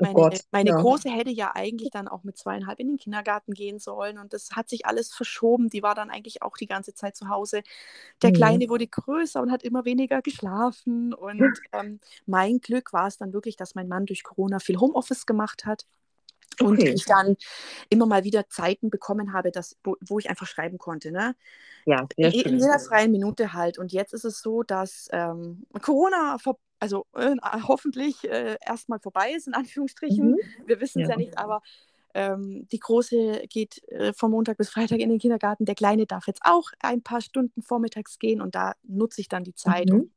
Oh 0.00 0.06
meine, 0.06 0.20
Gott, 0.20 0.46
meine 0.52 0.72
ja. 0.72 0.74
Große 0.74 1.10
hätte 1.10 1.30
ja 1.30 1.52
eigentlich 1.54 1.90
dann 1.90 2.08
auch 2.08 2.24
mit 2.24 2.36
zweieinhalb 2.38 2.80
in 2.80 2.88
den 2.88 2.96
Kindergarten 2.98 3.52
gehen 3.54 3.78
sollen. 3.78 4.18
Und 4.18 4.32
das 4.32 4.50
hat 4.52 4.68
sich 4.68 4.86
alles 4.86 5.12
verschoben. 5.14 5.68
Die 5.70 5.82
war 5.82 5.94
dann 5.94 6.10
eigentlich 6.10 6.42
auch 6.42 6.56
die 6.56 6.66
ganze 6.66 6.94
Zeit 6.94 7.16
zu 7.16 7.28
Hause. 7.28 7.62
Der 8.22 8.30
Mhm. 8.30 8.32
Kleine 8.32 8.68
wurde 8.68 8.86
größer 8.86 9.40
und 9.42 9.50
hat 9.52 9.62
immer 9.62 9.84
weniger 9.84 10.22
geschlafen. 10.22 11.14
Und 11.14 11.60
ähm, 11.72 12.00
mein 12.26 12.60
Glück 12.60 12.92
war 12.92 13.06
es 13.08 13.18
dann 13.18 13.32
wirklich, 13.32 13.56
dass 13.56 13.74
mein 13.74 13.88
Mann 13.88 14.06
durch 14.06 14.22
Corona 14.24 14.58
viel 14.60 14.78
Homeoffice 14.78 15.26
gemacht 15.26 15.64
hat. 15.66 15.86
Und 16.60 16.78
Okay. 16.78 16.92
ich 16.94 17.04
dann 17.04 17.36
immer 17.90 18.06
mal 18.06 18.24
wieder 18.24 18.48
Zeiten 18.48 18.90
bekommen 18.90 19.32
habe, 19.32 19.50
dass, 19.50 19.76
wo, 19.84 19.96
wo 20.00 20.18
ich 20.18 20.30
einfach 20.30 20.46
schreiben 20.46 20.78
konnte. 20.78 21.12
Ne? 21.12 21.34
Ja, 21.84 22.06
In, 22.16 22.32
in 22.32 22.58
jeder 22.58 22.78
freien 22.78 23.12
Minute 23.12 23.52
halt. 23.52 23.78
Und 23.78 23.92
jetzt 23.92 24.14
ist 24.14 24.24
es 24.24 24.40
so, 24.40 24.62
dass 24.62 25.08
ähm, 25.12 25.66
Corona 25.82 26.38
vor, 26.38 26.58
also 26.80 27.06
äh, 27.14 27.36
hoffentlich 27.68 28.24
äh, 28.28 28.56
erstmal 28.64 29.00
vorbei 29.00 29.32
ist, 29.32 29.46
in 29.46 29.54
Anführungsstrichen. 29.54 30.30
Mhm. 30.32 30.38
Wir 30.66 30.80
wissen 30.80 31.02
es 31.02 31.08
Ja. 31.08 31.14
ja 31.14 31.18
nicht, 31.18 31.38
aber 31.38 31.62
ähm, 32.14 32.66
die 32.72 32.78
Große 32.78 33.42
geht 33.48 33.86
äh, 33.88 34.14
von 34.14 34.30
Montag 34.30 34.56
bis 34.56 34.70
Freitag 34.70 35.00
in 35.00 35.10
den 35.10 35.18
Kindergarten. 35.18 35.66
Der 35.66 35.74
Kleine 35.74 36.06
darf 36.06 36.26
jetzt 36.26 36.40
auch 36.44 36.70
ein 36.80 37.02
paar 37.02 37.20
Stunden 37.20 37.60
vormittags 37.62 38.18
gehen 38.18 38.40
und 38.40 38.54
da 38.54 38.72
nutze 38.82 39.20
ich 39.20 39.28
dann 39.28 39.44
die 39.44 39.54
Zeit. 39.54 39.90
Mhm. 39.90 40.00
Und 40.00 40.12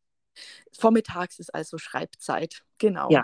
vormittags 0.72 1.40
ist 1.40 1.54
also 1.54 1.78
Schreibzeit. 1.78 2.64
Genau. 2.78 3.10
Ja, 3.12 3.24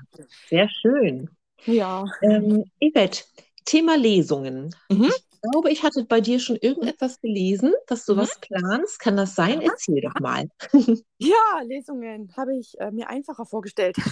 sehr 0.50 0.68
schön. 0.70 1.30
Ja. 1.66 2.06
Ähm, 2.22 2.64
Yvette, 2.82 3.24
Thema 3.66 3.98
Lesungen. 3.98 4.76
Mhm. 4.90 5.06
Ich 5.06 5.42
glaube, 5.52 5.72
ich 5.72 5.84
hatte 5.84 6.06
bei 6.06 6.22
dir 6.22 6.40
schon 6.40 6.56
irgendetwas 6.56 7.20
gelesen, 7.22 7.74
dass 7.88 8.06
du 8.06 8.14
Mhm. 8.16 8.18
was 8.20 8.40
planst. 8.40 9.00
Kann 9.00 9.18
das 9.18 9.36
sein? 9.36 9.62
Ja, 9.62 9.70
Erzähl 9.72 10.02
doch 10.02 10.20
mal. 10.20 10.50
Ja, 11.20 11.62
Lesungen 11.64 12.34
habe 12.36 12.58
ich 12.58 12.80
äh, 12.80 12.92
mir 12.92 13.10
einfacher 13.10 13.46
vorgestellt. 13.46 13.96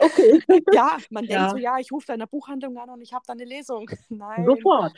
Okay. 0.00 0.42
ja, 0.72 0.96
man 1.10 1.24
Ja. 1.26 1.36
denkt 1.36 1.50
so, 1.52 1.56
ja, 1.58 1.78
ich 1.78 1.92
rufe 1.92 2.06
da 2.08 2.14
in 2.14 2.18
der 2.18 2.26
Buchhandlung 2.26 2.76
an 2.78 2.90
und 2.90 3.02
ich 3.02 3.12
habe 3.12 3.22
da 3.26 3.34
eine 3.34 3.44
Lesung. 3.44 3.88
Nein, 4.08 4.44
Sofort. 4.46 4.96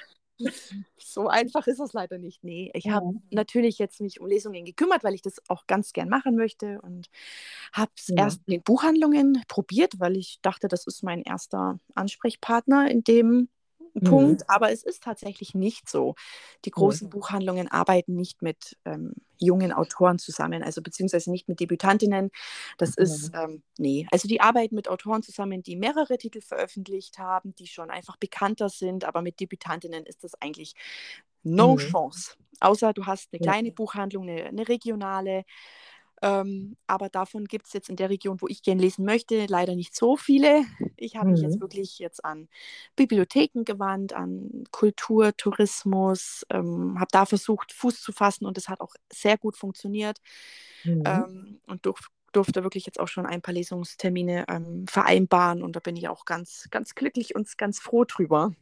So 0.98 1.29
einfach 1.29 1.66
ist 1.66 1.81
es 1.81 1.92
leider 1.92 2.18
nicht. 2.18 2.44
Nee, 2.44 2.70
ich 2.74 2.90
habe 2.90 3.05
Ja. 3.05 3.29
natürlich 3.31 3.79
jetzt 3.79 4.01
mich 4.01 4.20
um 4.20 4.27
Lesungen 4.27 4.64
gekümmert, 4.64 5.05
weil 5.05 5.14
ich 5.14 5.22
das 5.22 5.37
auch 5.48 5.66
ganz 5.66 5.92
gern 5.92 6.09
machen 6.09 6.37
möchte 6.37 6.81
und 6.83 7.09
habe 7.72 7.92
es 7.96 8.09
Ja. 8.09 8.16
erst 8.16 8.42
in 8.46 8.53
den 8.53 8.62
Buchhandlungen 8.62 9.42
probiert, 9.48 10.01
weil 10.01 10.16
ich 10.16 10.38
dachte, 10.42 10.68
das 10.68 10.87
ist 10.87 11.03
mein 11.05 11.22
erster 11.22 11.79
Ansprechpartner 11.94 12.90
in 12.90 13.05
dem 13.05 13.48
Mhm. 14.01 14.05
Punkt, 14.05 14.48
aber 14.48 14.72
es 14.72 14.83
ist 14.83 15.03
tatsächlich 15.03 15.55
nicht 15.55 15.88
so. 15.88 16.14
Die 16.64 16.70
Mhm. 16.79 16.98
großen 16.98 17.09
Buchhandlungen 17.09 17.68
arbeiten 17.68 18.14
nicht 18.16 18.42
mit 18.42 18.77
ähm, 18.85 19.14
jungen 19.38 19.72
Autoren 19.72 20.18
zusammen, 20.18 20.62
also 20.62 20.83
beziehungsweise 20.83 21.31
nicht 21.31 21.48
mit 21.48 21.61
Debütantinnen. 21.61 22.31
Das 22.79 22.94
Genau. 22.96 22.96
ist, 22.96 23.31
ähm, 23.35 23.62
nee, 23.79 24.07
also 24.11 24.29
die 24.29 24.40
arbeiten 24.40 24.74
mit 24.74 24.88
Autoren 24.88 25.22
zusammen, 25.22 25.62
die 25.62 25.77
mehrere 25.77 26.18
Titel 26.18 26.40
veröffentlicht 26.40 27.18
haben, 27.18 27.55
die 27.57 27.66
schon 27.66 27.90
einfach 27.90 28.16
bekannter 28.16 28.68
sind, 28.68 29.05
aber 29.05 29.22
mit 29.22 29.40
Debütantinnen 29.40 30.05
ist 30.07 30.24
das 30.24 30.35
eigentlich 30.40 30.74
no 31.42 31.77
Mhm. 31.77 31.77
chance. 31.77 32.35
Außer 32.61 32.92
du 32.92 33.07
hast 33.07 33.29
eine 33.33 33.40
kleine 33.40 33.70
Buchhandlung, 33.72 34.29
eine, 34.29 34.44
eine 34.46 34.68
regionale. 34.68 35.44
Ähm, 36.22 36.76
aber 36.87 37.09
davon 37.09 37.44
gibt 37.46 37.66
es 37.66 37.72
jetzt 37.72 37.88
in 37.90 37.96
der 37.96 38.11
Region, 38.11 38.40
wo 38.40 38.48
ich 38.48 38.62
gern 38.62 38.78
lesen 38.78 39.04
möchte, 39.04 39.46
leider 39.46 39.74
nicht 39.74 39.94
so 39.96 40.16
viele. 40.16 40.64
Ich 40.96 41.16
habe 41.16 41.31
mich 41.31 41.42
jetzt 41.42 41.61
Mhm. 41.61 41.61
wirklich 41.61 41.98
jetzt 41.98 42.24
an 42.24 42.48
Bibliotheken 42.96 43.64
gewandt, 43.64 44.12
an 44.14 44.64
Kultur, 44.72 45.37
Tourismus, 45.37 46.44
ähm, 46.50 46.96
habe 46.98 47.09
da 47.12 47.26
versucht, 47.26 47.72
Fuß 47.72 48.00
zu 48.02 48.12
fassen 48.12 48.46
und 48.46 48.57
das 48.57 48.68
hat 48.68 48.81
auch 48.81 48.94
sehr 49.12 49.38
gut 49.38 49.57
funktioniert 49.57 50.18
Mhm. 50.85 51.28
ähm, 51.28 51.61
und 51.66 51.87
durf, 51.87 52.09
durfte 52.33 52.62
wirklich 52.64 52.87
jetzt 52.87 53.00
auch 53.00 53.09
schon 53.09 53.26
ein 53.26 53.42
paar 53.42 53.54
Lesungstermine 53.54 54.46
ähm, 54.48 54.87
vereinbaren 54.88 55.62
und 55.62 55.76
da 55.76 55.81
bin 55.81 55.96
ich 55.96 56.09
auch 56.09 56.24
ganz, 56.24 56.68
ganz 56.70 56.94
glücklich 56.94 57.35
und 57.35 57.57
ganz 57.59 57.78
froh 57.81 58.04
drüber. 58.04 58.52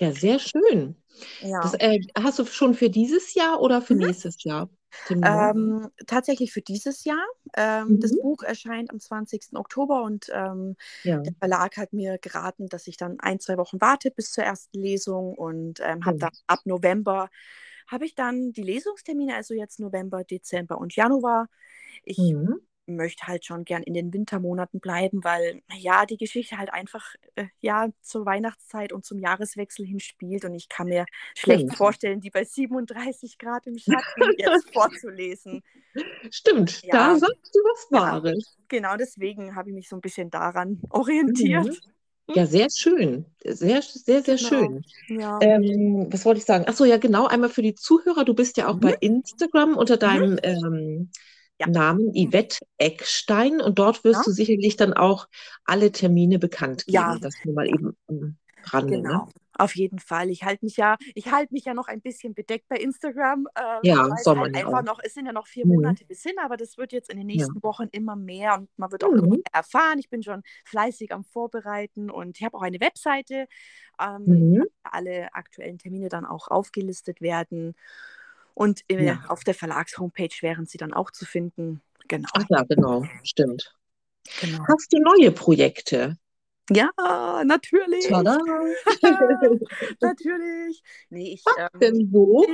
Ja, 0.00 0.12
sehr 0.12 0.38
schön. 0.38 0.96
Ja. 1.40 1.62
Das, 1.62 1.74
äh, 1.74 2.00
hast 2.18 2.38
du 2.38 2.46
schon 2.46 2.74
für 2.74 2.90
dieses 2.90 3.34
Jahr 3.34 3.60
oder 3.60 3.82
für 3.82 3.94
Mhm. 3.94 3.96
nächstes 3.96 4.44
Jahr 4.44 4.70
Termine? 5.04 5.52
Ähm, 5.52 5.88
tatsächlich 6.06 6.52
für 6.52 6.62
dieses 6.62 7.04
Jahr. 7.04 7.24
Ähm, 7.56 7.98
Das 8.00 8.12
Mhm. 8.12 8.18
Buch 8.18 8.42
erscheint 8.42 8.90
am 8.90 9.00
20. 9.00 9.56
Oktober 9.56 10.02
und 10.02 10.28
ähm, 10.32 10.76
Ja, 11.04 11.22
der 11.26 11.32
Verlag 11.38 11.76
hat 11.76 11.92
mir 11.92 12.18
geraten, 12.18 12.68
dass 12.68 12.86
ich 12.86 12.96
dann 12.96 13.20
ein, 13.20 13.40
zwei 13.40 13.56
Wochen 13.58 13.80
warte 13.80 14.10
bis 14.10 14.32
zur 14.32 14.44
ersten 14.44 14.78
Lesung 14.80 15.34
und 15.34 15.80
ähm, 15.82 16.04
habe 16.06 16.16
Schön. 16.16 16.20
dann 16.20 16.32
ab 16.46 16.60
November 16.64 17.30
habe 17.88 18.04
ich 18.06 18.14
dann 18.14 18.52
die 18.52 18.62
Lesungstermine, 18.62 19.34
also 19.36 19.54
jetzt 19.54 19.80
November, 19.80 20.24
Dezember 20.24 20.78
und 20.78 20.94
Januar. 20.96 21.48
Ich 22.04 22.36
Mhm. 22.36 22.58
Möchte 22.96 23.26
halt 23.26 23.44
schon 23.44 23.64
gern 23.64 23.82
in 23.82 23.94
den 23.94 24.12
Wintermonaten 24.12 24.80
bleiben, 24.80 25.22
weil 25.22 25.62
ja 25.76 26.06
die 26.06 26.16
Geschichte 26.16 26.58
halt 26.58 26.72
einfach 26.72 27.14
äh, 27.36 27.46
ja 27.60 27.88
zur 28.02 28.26
Weihnachtszeit 28.26 28.92
und 28.92 29.04
zum 29.04 29.18
Jahreswechsel 29.18 29.86
hin 29.86 30.00
spielt 30.00 30.44
und 30.44 30.54
ich 30.54 30.68
kann 30.68 30.88
mir 30.88 31.06
schlecht 31.36 31.60
Stimmt. 31.62 31.76
vorstellen, 31.76 32.20
die 32.20 32.30
bei 32.30 32.44
37 32.44 33.38
Grad 33.38 33.66
im 33.66 33.78
Schatten 33.78 34.00
jetzt 34.38 34.72
vorzulesen. 34.72 35.62
Stimmt, 36.30 36.82
Ja. 36.82 36.92
da 37.12 37.16
sagst 37.18 37.54
du 37.54 37.60
was 37.60 37.86
Ja. 37.90 37.98
Wahres. 38.00 38.56
Genau 38.68 38.96
deswegen 38.96 39.54
habe 39.54 39.70
ich 39.70 39.74
mich 39.74 39.88
so 39.88 39.96
ein 39.96 40.00
bisschen 40.00 40.30
daran 40.30 40.80
orientiert. 40.90 41.66
Mhm. 41.66 42.34
Ja, 42.34 42.44
sehr 42.44 42.68
schön. 42.70 43.24
Sehr, 43.42 43.80
sehr, 43.80 44.22
sehr 44.22 44.36
Genau. 44.36 44.48
schön. 44.48 44.84
Ja. 45.08 45.38
Ähm, 45.40 46.08
was 46.10 46.26
wollte 46.26 46.40
ich 46.40 46.44
sagen? 46.44 46.66
Achso, 46.68 46.84
ja, 46.84 46.98
genau. 46.98 47.26
Einmal 47.26 47.48
für 47.48 47.62
die 47.62 47.74
Zuhörer. 47.74 48.26
Du 48.26 48.34
bist 48.34 48.58
ja 48.58 48.68
auch 48.68 48.74
Mhm. 48.74 48.80
bei 48.80 48.96
Instagram 49.00 49.74
unter 49.78 49.96
deinem 49.96 50.38
ähm, 50.42 51.10
Ja. 51.58 51.66
Namen 51.66 52.12
Yvette 52.14 52.58
Eckstein 52.78 53.60
und 53.60 53.78
dort 53.78 54.04
wirst 54.04 54.20
Genau. 54.20 54.24
du 54.26 54.30
sicherlich 54.32 54.76
dann 54.76 54.92
auch 54.92 55.26
alle 55.64 55.90
Termine 55.92 56.38
bekannt 56.38 56.86
geben. 56.86 56.94
Ja. 56.94 57.18
Das 57.20 57.34
nur 57.44 57.54
mal 57.54 57.66
eben 57.66 57.96
Rande, 58.70 58.96
ne? 58.98 59.02
Genau, 59.02 59.28
auf 59.54 59.74
jeden 59.76 59.98
Fall. 59.98 60.30
Ich 60.30 60.44
halte 60.44 60.64
mich 60.64 60.76
ja, 60.76 60.96
ich 61.14 61.32
halte 61.32 61.52
mich 61.54 61.64
ja 61.64 61.74
noch 61.74 61.88
ein 61.88 62.00
bisschen 62.00 62.34
bedeckt 62.34 62.68
bei 62.68 62.76
Instagram. 62.76 63.48
Ähm, 63.58 63.80
Ja, 63.82 64.04
soll 64.22 64.36
halt 64.36 64.52
man 64.52 64.54
ja 64.54 64.60
einfach 64.66 64.80
auch. 64.80 64.84
noch, 64.84 65.00
es 65.02 65.14
sind 65.14 65.26
ja 65.26 65.32
noch 65.32 65.46
vier 65.46 65.64
Mhm. 65.66 65.74
Monate 65.74 66.04
bis 66.04 66.22
hin, 66.22 66.34
aber 66.40 66.56
das 66.56 66.76
wird 66.76 66.92
jetzt 66.92 67.10
in 67.10 67.16
den 67.18 67.28
Ja. 67.28 67.36
nächsten 67.36 67.62
Wochen 67.62 67.88
immer 67.92 68.14
mehr 68.14 68.54
und 68.54 68.68
man 68.76 68.92
wird 68.92 69.04
auch 69.04 69.10
Mhm. 69.10 69.42
erfahren. 69.52 69.98
Ich 69.98 70.10
bin 70.10 70.22
schon 70.22 70.42
fleißig 70.64 71.12
am 71.12 71.24
Vorbereiten 71.24 72.10
und 72.10 72.38
ich 72.38 72.44
habe 72.44 72.56
auch 72.56 72.62
eine 72.62 72.80
Webseite, 72.80 73.46
ähm, 74.00 74.24
Mhm. 74.26 74.60
wo 74.60 74.66
alle 74.82 75.32
aktuellen 75.34 75.78
Termine 75.78 76.08
dann 76.08 76.24
auch 76.26 76.48
aufgelistet 76.48 77.20
werden. 77.20 77.74
Und 78.58 78.82
äh, 78.90 79.04
Ja. 79.06 79.24
auf 79.28 79.44
der 79.44 79.54
Verlagshomepage 79.54 80.38
wären 80.42 80.66
sie 80.66 80.78
dann 80.78 80.92
auch 80.92 81.12
zu 81.12 81.24
finden. 81.24 81.80
Genau. 82.08 82.28
Ach 82.32 82.44
ja, 82.48 82.64
genau. 82.64 83.06
Stimmt. 83.22 83.72
genau. 84.40 84.64
Hast 84.66 84.92
du 84.92 84.98
neue 84.98 85.30
Projekte? 85.30 86.16
Ja, 86.70 86.90
natürlich. 87.44 88.06
Tada! 88.08 88.36
Natürlich. 90.00 90.82
Nee, 91.08 91.32
ich, 91.32 91.44
Was 91.46 91.56
ähm, 91.72 91.80
denn 91.80 92.10
so? 92.12 92.44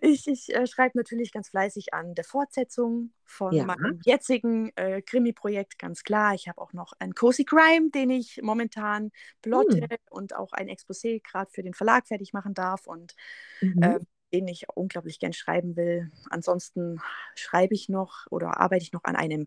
ich, 0.00 0.26
ich 0.28 0.54
äh, 0.54 0.66
schreibe 0.66 0.96
natürlich 0.96 1.30
ganz 1.30 1.50
fleißig 1.50 1.92
an 1.92 2.14
der 2.14 2.24
Fortsetzung 2.24 3.12
von 3.26 3.52
Ja. 3.54 3.64
meinem 3.64 4.00
jetzigen 4.04 4.70
äh, 4.76 5.02
Krimi-Projekt, 5.02 5.78
ganz 5.78 6.04
klar. 6.04 6.34
Ich 6.34 6.48
habe 6.48 6.60
auch 6.60 6.72
noch 6.72 6.94
einen 7.00 7.14
Cozy 7.14 7.44
Crime, 7.44 7.90
den 7.90 8.08
ich 8.08 8.40
momentan 8.42 9.10
plotte 9.42 9.80
Hm. 9.80 9.88
und 10.10 10.34
auch 10.34 10.52
ein 10.52 10.68
Exposé 10.68 11.20
gerade 11.22 11.50
für 11.50 11.62
den 11.62 11.74
Verlag 11.74 12.06
fertig 12.06 12.32
machen 12.32 12.54
darf 12.54 12.86
und 12.86 13.14
Mhm. 13.60 13.82
ähm, 13.82 14.06
den 14.32 14.48
ich 14.48 14.66
unglaublich 14.74 15.18
gern 15.20 15.32
schreiben 15.32 15.76
will. 15.76 16.10
Ansonsten 16.30 17.00
schreibe 17.34 17.74
ich 17.74 17.88
noch 17.88 18.26
oder 18.30 18.58
arbeite 18.60 18.82
ich 18.82 18.92
noch 18.92 19.04
an 19.04 19.16
einem 19.16 19.46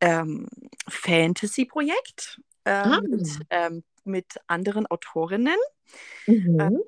ähm, 0.00 0.48
Fantasy-Projekt 0.88 2.40
ähm, 2.64 2.92
Ah. 2.92 3.00
mit, 3.10 3.40
ähm, 3.50 3.84
mit 4.04 4.36
anderen 4.46 4.86
Autorinnen. 4.86 5.56
Mhm. 6.28 6.80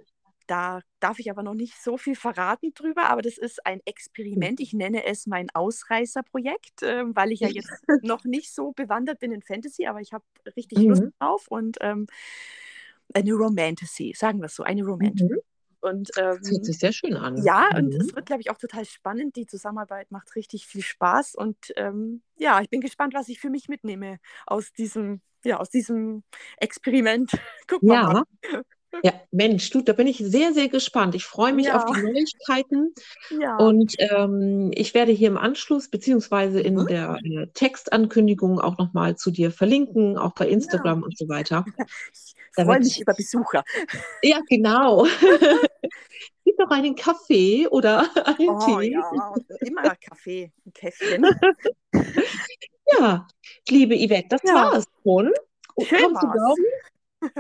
Da 0.49 0.81
darf 1.01 1.19
ich 1.21 1.31
aber 1.31 1.43
noch 1.43 1.55
nicht 1.55 1.81
so 1.81 1.97
viel 1.97 2.17
verraten 2.17 2.75
drüber, 2.75 3.05
aber 3.09 3.23
das 3.23 3.39
ist 3.39 3.65
ein 3.65 3.81
Experiment. 3.85 4.61
Ich 4.61 4.73
nenne 4.73 5.05
es 5.07 5.27
mein 5.27 5.49
Ausreißerprojekt, 5.55 6.83
ähm, 6.83 7.15
weil 7.17 7.33
ich 7.33 7.41
ja 7.41 7.49
jetzt 7.49 7.85
noch 8.01 8.25
nicht 8.25 8.53
so 8.53 8.73
bewandert 8.73 9.21
bin 9.21 9.33
in 9.33 9.43
Fantasy, 9.43 9.87
aber 9.87 10.01
ich 10.01 10.13
habe 10.13 10.25
richtig 10.57 10.85
Lust 10.85 11.05
Mhm. 11.05 11.13
drauf 11.19 11.47
und 11.49 11.79
ähm, 11.81 12.07
eine 13.15 13.33
Romantasy, 13.33 14.13
sagen 14.17 14.41
wir 14.41 14.47
es 14.47 14.55
so, 14.57 14.63
eine 14.63 14.83
Romantasy. 14.85 15.25
Mhm. 15.25 15.41
Und 15.83 16.11
Das 16.41 16.51
hört 16.53 16.65
ähm, 16.65 16.65
sich 16.65 16.79
sehr 16.79 16.93
schön 16.93 17.15
an. 17.15 17.35
ja, 17.37 17.69
und 17.77 17.95
Mhm. 17.95 18.01
es 18.01 18.15
wird, 18.15 18.27
glaube 18.27 18.43
ich, 18.43 18.51
auch 18.51 18.59
total 18.59 18.85
spannend. 18.87 19.37
Die 19.37 19.47
Zusammenarbeit 19.47 20.11
macht 20.13 20.37
richtig 20.37 20.67
viel 20.67 20.83
Spaß 20.83 21.35
und 21.37 21.57
ähm, 21.77 22.23
ja, 22.39 22.61
ich 22.63 22.71
bin 22.71 22.81
gespannt, 22.83 23.15
was 23.15 23.29
ich 23.29 23.41
für 23.41 23.51
mich 23.51 23.69
mitnehme 23.69 24.19
aus 24.47 24.73
diesem, 24.73 25.23
ja, 25.45 25.59
aus 25.59 25.71
diesem 25.71 26.25
Experiment. 26.59 27.33
Guck 27.69 27.87
mal. 27.89 28.01
Ja, 28.01 28.25
Ja, 29.03 29.13
Mensch, 29.31 29.71
du, 29.71 29.81
da 29.81 29.93
bin 29.95 30.07
ich 30.07 30.19
sehr, 30.19 30.53
sehr 30.53 30.69
gespannt. 30.69 31.15
Ich 31.15 31.25
freue 31.25 31.53
mich 31.53 31.67
Ja. 31.67 31.77
auf 31.77 31.85
die 31.95 32.03
Neuigkeiten 32.03 32.93
Ja. 33.41 33.57
und 33.57 33.95
ähm, 33.99 34.71
ich 34.75 34.93
werde 34.95 35.13
hier 35.13 35.29
im 35.29 35.39
Anschluss 35.39 35.89
beziehungsweise 35.89 36.61
in 36.61 36.75
Mhm. 36.75 36.87
der 36.89 37.17
äh, 37.25 37.47
Textankündigung 37.55 38.61
auch 38.61 38.77
nochmal 38.79 39.17
zu 39.17 39.31
dir 39.31 39.51
verlinken, 39.51 40.19
auch 40.19 40.35
bei 40.35 40.47
Instagram 40.49 41.03
und 41.03 41.17
so 41.17 41.29
weiter. 41.29 41.65
ich 42.13 42.35
damit- 42.55 42.69
freue 42.71 42.81
mich 42.81 43.01
über 43.01 43.15
Besucher. 43.15 43.65
Ja, 44.23 44.41
genau. 44.49 45.07
Gib 46.45 46.59
doch 46.59 46.71
einen 46.71 46.95
Kaffee 46.97 47.69
oder 47.69 48.01
einen 48.27 48.49
Oh 48.51 48.59
Tee. 48.81 48.93
ja, 48.93 49.35
immer 49.61 49.95
Kaffee, 49.97 50.53
ein 50.67 50.73
Käffchen. 50.75 51.25
Ja, 52.99 53.27
liebe 53.69 53.95
Yvette, 53.97 54.29
das 54.31 54.41
Ja. 54.45 54.55
war's 54.55 54.85
schon. 55.03 55.33
Schön 55.81 55.99
kannst 56.01 56.23
du 56.23 56.31
glauben? 56.31 56.63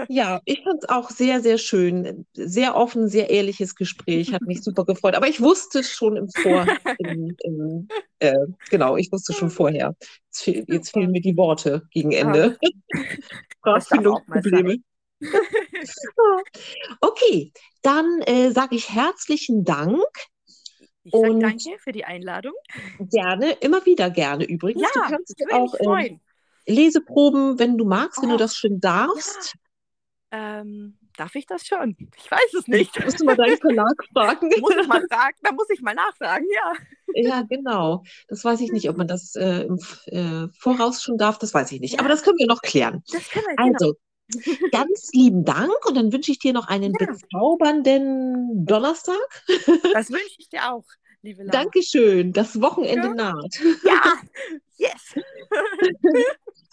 Ja, 0.08 0.40
ich 0.44 0.62
fand 0.62 0.82
es 0.82 0.88
auch 0.88 1.10
sehr, 1.10 1.40
sehr 1.40 1.58
schön. 1.58 2.26
Sehr 2.34 2.76
offen, 2.76 3.08
sehr 3.08 3.30
ehrliches 3.30 3.74
Gespräch. 3.74 4.32
Hat 4.32 4.42
mich 4.42 4.62
super 4.62 4.84
gefreut. 4.84 5.14
Aber 5.14 5.28
ich 5.28 5.40
wusste 5.40 5.80
es 5.80 5.90
schon 5.90 6.16
im 6.16 6.28
Vor. 6.30 6.66
Im, 6.98 7.36
im, 7.42 7.88
äh, 8.20 8.32
genau, 8.70 8.96
ich 8.96 9.10
wusste 9.12 9.32
schon 9.32 9.50
vorher. 9.50 9.94
Jetzt, 10.28 10.42
fehl, 10.42 10.64
jetzt 10.68 10.90
fehlen 10.90 11.10
mir 11.10 11.20
die 11.20 11.36
Worte 11.36 11.82
gegen 11.90 12.12
Ende. 12.12 12.58
Sprachfindungsprobleme. 13.58 14.76
Okay, 17.00 17.52
dann 17.82 18.22
äh, 18.22 18.50
sage 18.50 18.74
ich 18.76 18.90
herzlichen 18.90 19.64
Dank. 19.64 20.02
Ich 21.04 21.12
Und- 21.12 21.40
danke 21.40 21.78
für 21.78 21.92
die 21.92 22.04
Einladung. 22.04 22.52
Gerne, 22.98 23.52
immer 23.60 23.84
wieder 23.86 24.10
gerne 24.10 24.44
übrigens. 24.44 24.82
Ja, 24.82 24.88
du 24.94 25.00
kannst 25.14 25.34
auch 25.52 25.74
ähm, 25.74 25.84
freuen. 25.84 26.20
Leseproben, 26.66 27.58
wenn 27.58 27.76
du 27.76 27.84
magst, 27.84 28.22
wenn 28.22 28.28
du 28.28 28.36
Oh, 28.36 28.38
das 28.38 28.56
schon 28.56 28.80
darfst. 28.80 29.54
Ähm, 30.34 30.96
darf 31.18 31.34
ich 31.34 31.44
das 31.44 31.66
schon? 31.66 31.94
Ich 32.16 32.30
weiß 32.30 32.54
es 32.58 32.66
nicht. 32.66 32.98
Musst 33.04 33.20
du 33.20 33.24
mal 33.26 33.36
deinen 33.36 33.58
Verlag 33.58 33.92
fragen. 34.14 34.48
muss 34.60 34.74
ich 34.80 34.86
mal 34.86 35.04
fragen, 35.10 35.36
da 35.42 35.52
muss 35.52 35.68
ich 35.70 35.82
mal 35.82 35.94
nachfragen, 35.94 36.46
ja. 36.54 36.72
Ja, 37.14 37.42
genau. 37.42 38.02
Das 38.28 38.42
weiß 38.42 38.60
ich 38.62 38.72
nicht, 38.72 38.88
ob 38.88 38.96
man 38.96 39.06
das 39.06 39.34
äh, 39.36 39.64
im 39.66 39.78
äh, 40.06 40.48
Voraus 40.58 41.02
schon 41.02 41.18
darf, 41.18 41.38
das 41.38 41.52
weiß 41.52 41.70
ich 41.72 41.80
nicht. 41.80 41.94
Ja. 41.94 42.00
Aber 42.00 42.08
das 42.08 42.22
können 42.22 42.38
wir 42.38 42.46
noch 42.46 42.62
klären. 42.62 43.02
Das 43.12 43.28
können 43.28 43.44
wir, 43.46 43.56
genau. 43.56 43.72
Also, 43.78 43.94
ganz 44.72 45.10
lieben 45.12 45.44
Dank 45.44 45.74
und 45.86 45.96
dann 45.96 46.10
wünsche 46.14 46.32
ich 46.32 46.38
dir 46.38 46.54
noch 46.54 46.66
einen 46.68 46.94
Ja. 46.98 47.06
bezaubernden 47.06 48.64
Donnerstag. 48.64 49.18
Das 49.92 50.10
wünsche 50.10 50.36
ich 50.38 50.48
dir 50.48 50.72
auch, 50.72 50.84
liebe 51.20 51.42
Laura. 51.42 51.50
Dankeschön. 51.64 52.32
Das 52.32 52.58
Wochenende 52.62 53.08
Ja. 53.08 53.14
naht. 53.14 53.60
Ja, 53.84 54.02
yes. 54.78 55.14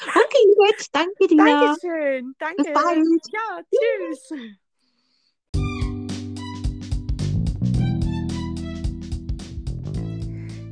Okay, 0.02 0.44
Yvette, 0.56 0.86
danke 0.94 1.28
dir. 1.28 1.38
Dankeschön. 1.38 2.36
Danke. 2.40 2.64
Bis 2.64 2.74
bald. 2.74 3.22
Ja, 3.34 3.62
tschüss. 3.70 4.34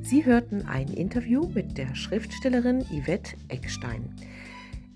Sie 0.04 0.24
hörten 0.24 0.66
ein 0.66 0.88
Interview 0.88 1.50
mit 1.54 1.78
der 1.78 1.94
Schriftstellerin 1.94 2.86
Yvette 2.86 3.36
Eckstein. 3.50 4.16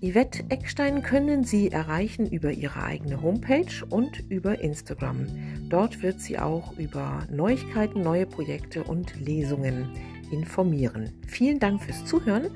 Yvette 0.00 0.42
Eckstein 0.48 1.02
können 1.02 1.44
Sie 1.44 1.70
erreichen 1.70 2.26
über 2.26 2.50
ihre 2.50 2.82
eigene 2.82 3.20
Homepage 3.20 3.84
und 3.90 4.18
über 4.30 4.60
Instagram. 4.60 5.26
Dort 5.68 6.02
wird 6.02 6.20
sie 6.20 6.38
auch 6.38 6.76
über 6.78 7.26
Neuigkeiten, 7.30 8.02
neue 8.02 8.24
Projekte 8.24 8.82
und 8.82 9.14
Lesungen 9.20 9.90
informieren. 10.32 11.12
Vielen 11.28 11.60
Dank 11.60 11.82
fürs 11.82 12.04
Zuhören 12.06 12.50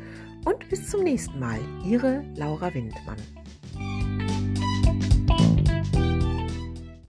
und 0.47 0.69
bis 0.71 0.89
zum 0.89 1.03
nächsten 1.03 1.39
Mal. 1.39 1.59
Ihre 1.85 2.25
Laura 2.37 2.73
Windmann. 2.73 3.19